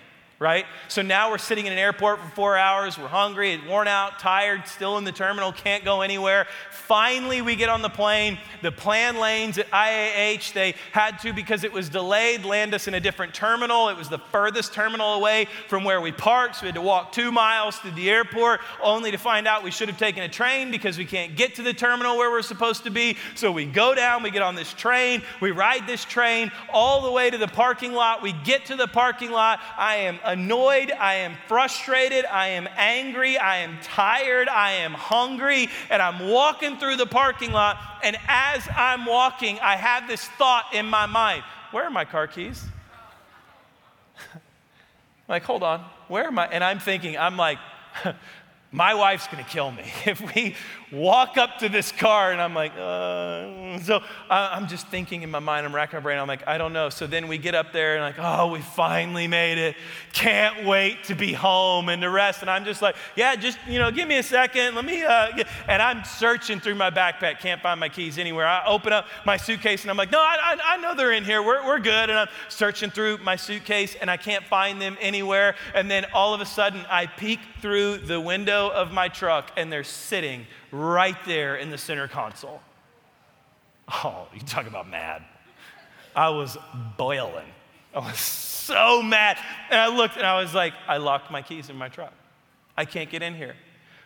right? 0.44 0.66
So 0.90 1.02
now 1.02 1.32
we're 1.32 1.38
sitting 1.38 1.68
in 1.68 1.72
an 1.72 1.80
airport 1.80 2.20
for 2.20 2.30
four 2.32 2.58
hours. 2.58 3.00
We're 3.00 3.08
hungry, 3.08 3.60
worn 3.66 3.88
out, 3.88 4.20
tired, 4.20 4.68
still 4.68 4.98
in 4.98 5.06
the 5.06 5.12
terminal, 5.14 5.54
can't 5.54 5.86
go 5.86 6.02
anywhere. 6.02 6.48
Finally, 6.70 7.42
we 7.42 7.56
get 7.56 7.70
on 7.70 7.82
the 7.82 7.90
plane. 7.90 8.38
The 8.62 8.72
plan 8.72 9.18
lanes 9.18 9.58
at 9.58 9.72
IAH, 9.72 10.52
they 10.54 10.76
had 10.92 11.18
to, 11.20 11.32
because 11.32 11.64
it 11.64 11.72
was 11.72 11.88
delayed, 11.88 12.44
land 12.44 12.74
us 12.74 12.90
in 12.90 12.94
a 12.94 13.00
different 13.00 13.34
terminal. 13.34 13.88
It 13.88 13.96
was 13.96 14.10
the 14.10 14.18
furthest 14.18 14.74
terminal 14.74 15.14
away 15.14 15.48
from 15.70 15.86
where 15.86 16.02
we 16.02 16.12
parked. 16.12 16.58
So 16.58 16.64
we 16.64 16.68
had 16.68 16.76
to 16.76 16.82
walk 16.82 17.14
two 17.14 17.32
miles 17.32 17.80
to 17.80 17.92
the 17.92 18.10
airport, 18.10 18.60
only 18.84 19.12
to 19.12 19.18
find 19.18 19.48
out 19.48 19.64
we 19.64 19.72
should 19.72 19.88
have 19.88 19.98
taken 19.98 20.24
a 20.24 20.30
train 20.30 20.72
because 20.72 20.98
we 20.98 21.06
can't 21.06 21.38
get 21.38 21.56
to 21.56 21.62
the 21.62 21.74
terminal 21.74 22.18
where 22.18 22.30
we're 22.30 22.42
supposed 22.42 22.84
to 22.84 22.90
be. 22.90 23.16
So 23.36 23.50
we 23.50 23.66
go 23.66 23.96
down, 23.96 24.22
we 24.24 24.30
get 24.30 24.42
on 24.42 24.56
this 24.56 24.74
train, 24.74 25.24
we 25.40 25.52
ride 25.52 25.88
this 25.88 26.04
train 26.04 26.52
all 26.74 27.02
the 27.02 27.12
way 27.12 27.30
to 27.30 27.38
the 27.38 27.48
parking 27.48 27.94
lot. 27.94 28.22
We 28.22 28.34
get 28.34 28.66
to 28.66 28.76
the 28.76 28.88
parking 28.88 29.32
lot. 29.32 29.62
I 29.78 29.96
am 29.96 30.20
annoyed, 30.34 30.92
I 30.92 31.16
am 31.16 31.36
frustrated, 31.48 32.26
I 32.26 32.50
am 32.50 32.68
angry, 32.76 33.38
I 33.38 33.60
am 33.60 33.78
tired, 33.84 34.50
I 34.50 34.72
am 34.72 34.94
hungry, 34.94 35.70
and 35.90 36.02
I'm 36.02 36.28
walking 36.28 36.78
through 36.78 36.98
the 36.98 37.06
parking 37.06 37.52
lot. 37.52 37.78
And 38.04 38.18
as 38.28 38.68
I'm 38.76 39.06
walking, 39.06 39.60
I 39.60 39.76
have 39.76 40.08
this 40.08 40.26
thought 40.26 40.74
in 40.74 40.88
my 40.88 41.06
mind 41.06 41.44
Where 41.72 41.86
are 41.86 41.92
my 41.92 42.06
car 42.06 42.28
keys? 42.28 42.64
like, 45.28 45.44
hold 45.44 45.64
on, 45.64 45.86
where 46.08 46.26
am 46.26 46.40
I? 46.40 46.48
And 46.48 46.64
I'm 46.64 46.80
thinking, 46.80 47.18
I'm 47.18 47.38
like, 47.38 47.60
my 48.72 48.96
wife's 48.96 49.28
gonna 49.28 49.44
kill 49.44 49.72
me 49.72 49.86
if 50.06 50.20
we 50.36 50.56
walk 50.94 51.38
up 51.38 51.58
to 51.58 51.70
this 51.70 51.92
car 51.92 52.32
and 52.32 52.40
I'm 52.40 52.54
like, 52.54 52.72
uh, 52.78 53.80
so 53.80 54.04
I'm 54.30 54.68
just 54.68 54.88
thinking 54.88 55.24
in 55.24 55.32
my 55.32 55.40
mind, 55.40 55.66
I'm 55.66 55.74
racking 55.74 55.98
my 55.98 56.02
brain, 56.02 56.20
I'm 56.20 56.28
like, 56.28 56.48
I 56.48 56.60
don't 56.60 56.72
know. 56.72 56.90
So 56.90 57.08
then 57.08 57.28
we 57.28 57.40
get 57.40 57.56
up 57.56 57.74
there 57.74 57.96
and 57.96 58.04
like, 58.04 58.16
oh, 58.20 58.52
we 58.52 58.62
finally 58.62 59.28
made 59.28 59.58
it. 59.58 59.76
Can't 60.14 60.66
wait 60.66 61.04
to 61.06 61.16
be 61.16 61.34
home 61.34 61.90
and 61.90 62.02
the 62.02 62.10
rest. 62.10 62.42
And 62.42 62.50
I'm 62.50 62.64
just 62.64 62.82
like, 62.82 62.96
yeah, 63.16 63.36
just, 63.36 63.58
you 63.68 63.80
know, 63.80 63.90
give 63.90 64.08
me 64.08 64.18
a 64.18 64.24
second. 64.24 64.76
Let 64.76 64.86
me, 64.86 65.04
uh, 65.04 65.44
and 65.68 65.82
I'm 65.82 66.04
searching 66.06 66.60
through 66.60 66.76
my 66.76 66.92
backpack, 66.92 67.40
can't 67.40 67.62
find 67.62 67.80
my 67.80 67.90
keys 67.90 68.20
anywhere. 68.20 68.46
I 68.46 68.64
open 68.68 68.94
up 68.94 69.08
my 69.26 69.38
suitcase 69.38 69.82
and 69.82 69.90
I'm 69.90 69.98
like, 69.98 70.12
no, 70.12 70.20
I, 70.20 70.38
I, 70.42 70.76
I 70.76 70.78
know 70.78 70.94
they're 70.96 71.14
in 71.14 71.26
here. 71.26 71.42
We're, 71.42 71.66
we're 71.66 71.80
good. 71.80 72.12
And 72.12 72.20
I'm 72.20 72.30
searching 72.50 72.92
through 72.92 73.18
my 73.18 73.36
suitcase 73.36 73.96
and 74.00 74.12
I 74.12 74.18
can't 74.18 74.46
find 74.46 74.80
them 74.80 74.98
anywhere. 75.02 75.56
And 75.74 75.90
then 75.90 76.06
all 76.14 76.36
of 76.36 76.42
a 76.42 76.46
sudden 76.46 76.86
I 76.90 77.08
peek 77.08 77.40
through 77.62 77.98
the 78.00 78.20
window 78.20 78.70
of 78.70 78.92
my 78.92 79.08
truck 79.08 79.52
and 79.58 79.72
they're 79.72 79.84
sitting 79.84 80.46
right 80.74 81.18
there 81.26 81.56
in 81.56 81.70
the 81.70 81.78
center 81.78 82.08
console. 82.08 82.60
Oh, 83.88 84.28
you 84.34 84.42
talk 84.42 84.66
about 84.66 84.90
mad. 84.90 85.24
I 86.16 86.30
was 86.30 86.58
boiling. 86.98 87.46
I 87.96 88.00
was 88.00 88.20
so 88.20 89.02
mad. 89.02 89.38
And 89.70 89.80
I 89.80 89.96
looked 89.96 90.18
and 90.18 90.26
I 90.26 90.42
was 90.42 90.54
like, 90.54 90.74
I 90.88 90.98
locked 90.98 91.32
my 91.32 91.42
keys 91.42 91.70
in 91.70 91.76
my 91.76 91.90
truck. 91.90 92.14
I 92.76 92.86
can't 92.86 93.10
get 93.10 93.22
in 93.22 93.36
here. 93.36 93.56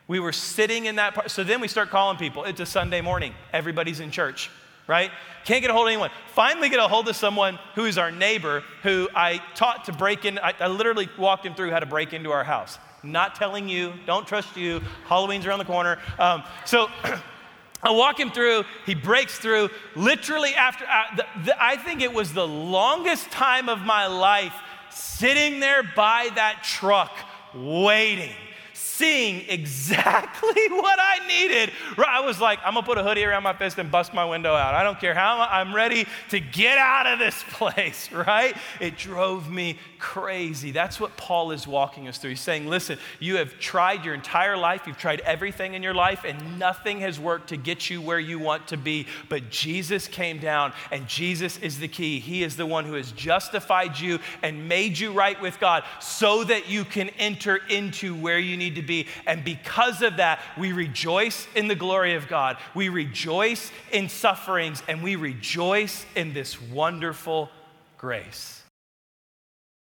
We 0.08 0.20
were 0.20 0.34
sitting 0.34 0.86
in 0.86 0.98
that 0.98 1.14
part. 1.14 1.32
So 1.32 1.44
then 1.44 1.62
we 1.62 1.70
start 1.70 1.90
calling 1.90 2.18
people. 2.18 2.44
It's 2.44 2.60
a 2.60 2.66
Sunday 2.66 3.02
morning. 3.02 3.34
Everybody's 3.54 4.02
in 4.02 4.12
church, 4.12 4.50
right? 4.88 5.12
Can't 5.46 5.62
get 5.62 5.70
a 5.70 5.74
hold 5.74 5.88
of 5.88 5.92
anyone. 5.92 6.12
Finally 6.34 6.70
get 6.70 6.80
a 6.80 6.88
hold 6.88 7.08
of 7.08 7.16
someone 7.16 7.60
who 7.76 7.86
is 7.86 7.98
our 7.98 8.12
neighbor 8.12 8.64
who 8.84 9.08
I 9.16 9.42
taught 9.56 9.86
to 9.86 9.94
break 9.94 10.26
in. 10.26 10.38
I, 10.40 10.54
I 10.60 10.68
literally 10.68 11.10
walked 11.18 11.46
him 11.46 11.56
through 11.56 11.72
how 11.72 11.80
to 11.80 11.86
break 11.86 12.12
into 12.14 12.32
our 12.32 12.44
house. 12.44 12.78
Not 13.04 13.36
telling 13.36 13.70
you, 13.70 13.94
don't 14.06 14.28
trust 14.28 14.58
you. 14.58 14.82
Halloween's 15.06 15.46
around 15.46 15.60
the 15.60 15.66
corner. 15.66 16.00
Um, 16.18 16.44
so 16.66 16.88
I 17.84 17.92
walk 17.92 18.20
him 18.20 18.32
through, 18.32 18.64
he 18.86 18.96
breaks 18.96 19.38
through. 19.38 19.70
Literally, 19.96 20.56
after, 20.56 20.86
uh, 20.86 21.16
the, 21.16 21.26
the, 21.46 21.64
I 21.64 21.78
think 21.78 22.02
it 22.02 22.12
was 22.12 22.34
the 22.34 22.48
longest 22.48 23.30
time 23.30 23.70
of 23.70 23.80
my 23.80 24.08
life 24.08 24.54
sitting 24.90 25.60
there 25.60 25.84
by 25.96 26.30
that 26.36 26.64
truck 26.64 27.12
waiting 27.54 28.34
seeing 28.78 29.44
exactly 29.50 30.68
what 30.70 31.00
I 31.00 31.28
needed. 31.28 31.72
I 31.98 32.22
was 32.22 32.40
like, 32.40 32.60
I'm 32.64 32.74
gonna 32.74 32.86
put 32.86 32.98
a 32.98 33.04
hoodie 33.04 33.24
around 33.24 33.44
my 33.44 33.54
fist 33.54 33.78
and 33.78 33.92
bust 33.92 34.14
my 34.14 34.26
window 34.26 34.54
out. 34.54 34.74
I 34.74 34.84
don't 34.84 35.00
care 35.00 35.14
how 35.14 35.48
I'm 35.50 35.74
ready 35.74 36.06
to 36.30 36.40
get 36.40 36.78
out 36.78 37.08
of 37.08 37.20
this 37.20 37.44
place, 37.52 38.12
right? 38.12 38.56
It 38.80 38.98
drove 38.98 39.50
me 39.50 39.78
crazy. 40.00 40.72
That's 40.72 41.00
what 41.00 41.18
Paul 41.18 41.52
is 41.52 41.68
walking 41.68 42.08
us 42.08 42.18
through. 42.18 42.32
He's 42.32 42.42
saying, 42.42 42.68
listen, 42.68 43.00
you 43.20 43.38
have 43.38 43.60
tried 43.60 44.06
your 44.06 44.14
entire 44.14 44.58
life, 44.58 44.86
you've 44.86 44.98
tried 44.98 45.22
everything 45.22 45.74
in 45.74 45.84
your 45.84 45.94
life, 45.94 46.24
and 46.24 46.60
nothing 46.60 47.00
has 47.00 47.20
worked 47.20 47.50
to 47.50 47.58
get 47.58 47.90
you 47.90 48.02
where 48.02 48.20
you 48.20 48.40
want 48.40 48.68
to 48.68 48.78
be. 48.78 49.08
But 49.30 49.50
Jesus 49.50 50.08
came 50.08 50.38
down, 50.38 50.74
and 50.92 51.08
Jesus 51.08 51.58
is 51.60 51.80
the 51.80 51.88
key. 51.88 52.20
He 52.20 52.44
is 52.44 52.56
the 52.56 52.66
one 52.66 52.86
who 52.86 52.94
has 52.94 53.12
justified 53.12 54.00
you 54.00 54.20
and 54.44 54.68
made 54.68 54.98
you 54.98 55.12
right 55.12 55.40
with 55.42 55.60
God 55.60 55.84
so 56.00 56.44
that 56.44 56.70
you 56.70 56.86
can 56.86 57.10
enter 57.18 57.58
into 57.70 58.16
where 58.16 58.40
you 58.40 58.58
need 58.70 58.76
to 58.76 58.82
be. 58.82 59.08
And 59.26 59.44
because 59.44 60.02
of 60.02 60.18
that, 60.18 60.40
we 60.58 60.72
rejoice 60.72 61.48
in 61.56 61.68
the 61.68 61.76
glory 61.76 62.16
of 62.16 62.28
God. 62.28 62.58
We 62.74 62.90
rejoice 62.90 63.72
in 63.92 64.10
sufferings, 64.10 64.84
and 64.88 65.02
we 65.02 65.16
rejoice 65.16 66.06
in 66.16 66.34
this 66.34 66.62
wonderful 66.62 67.50
grace. 67.98 68.57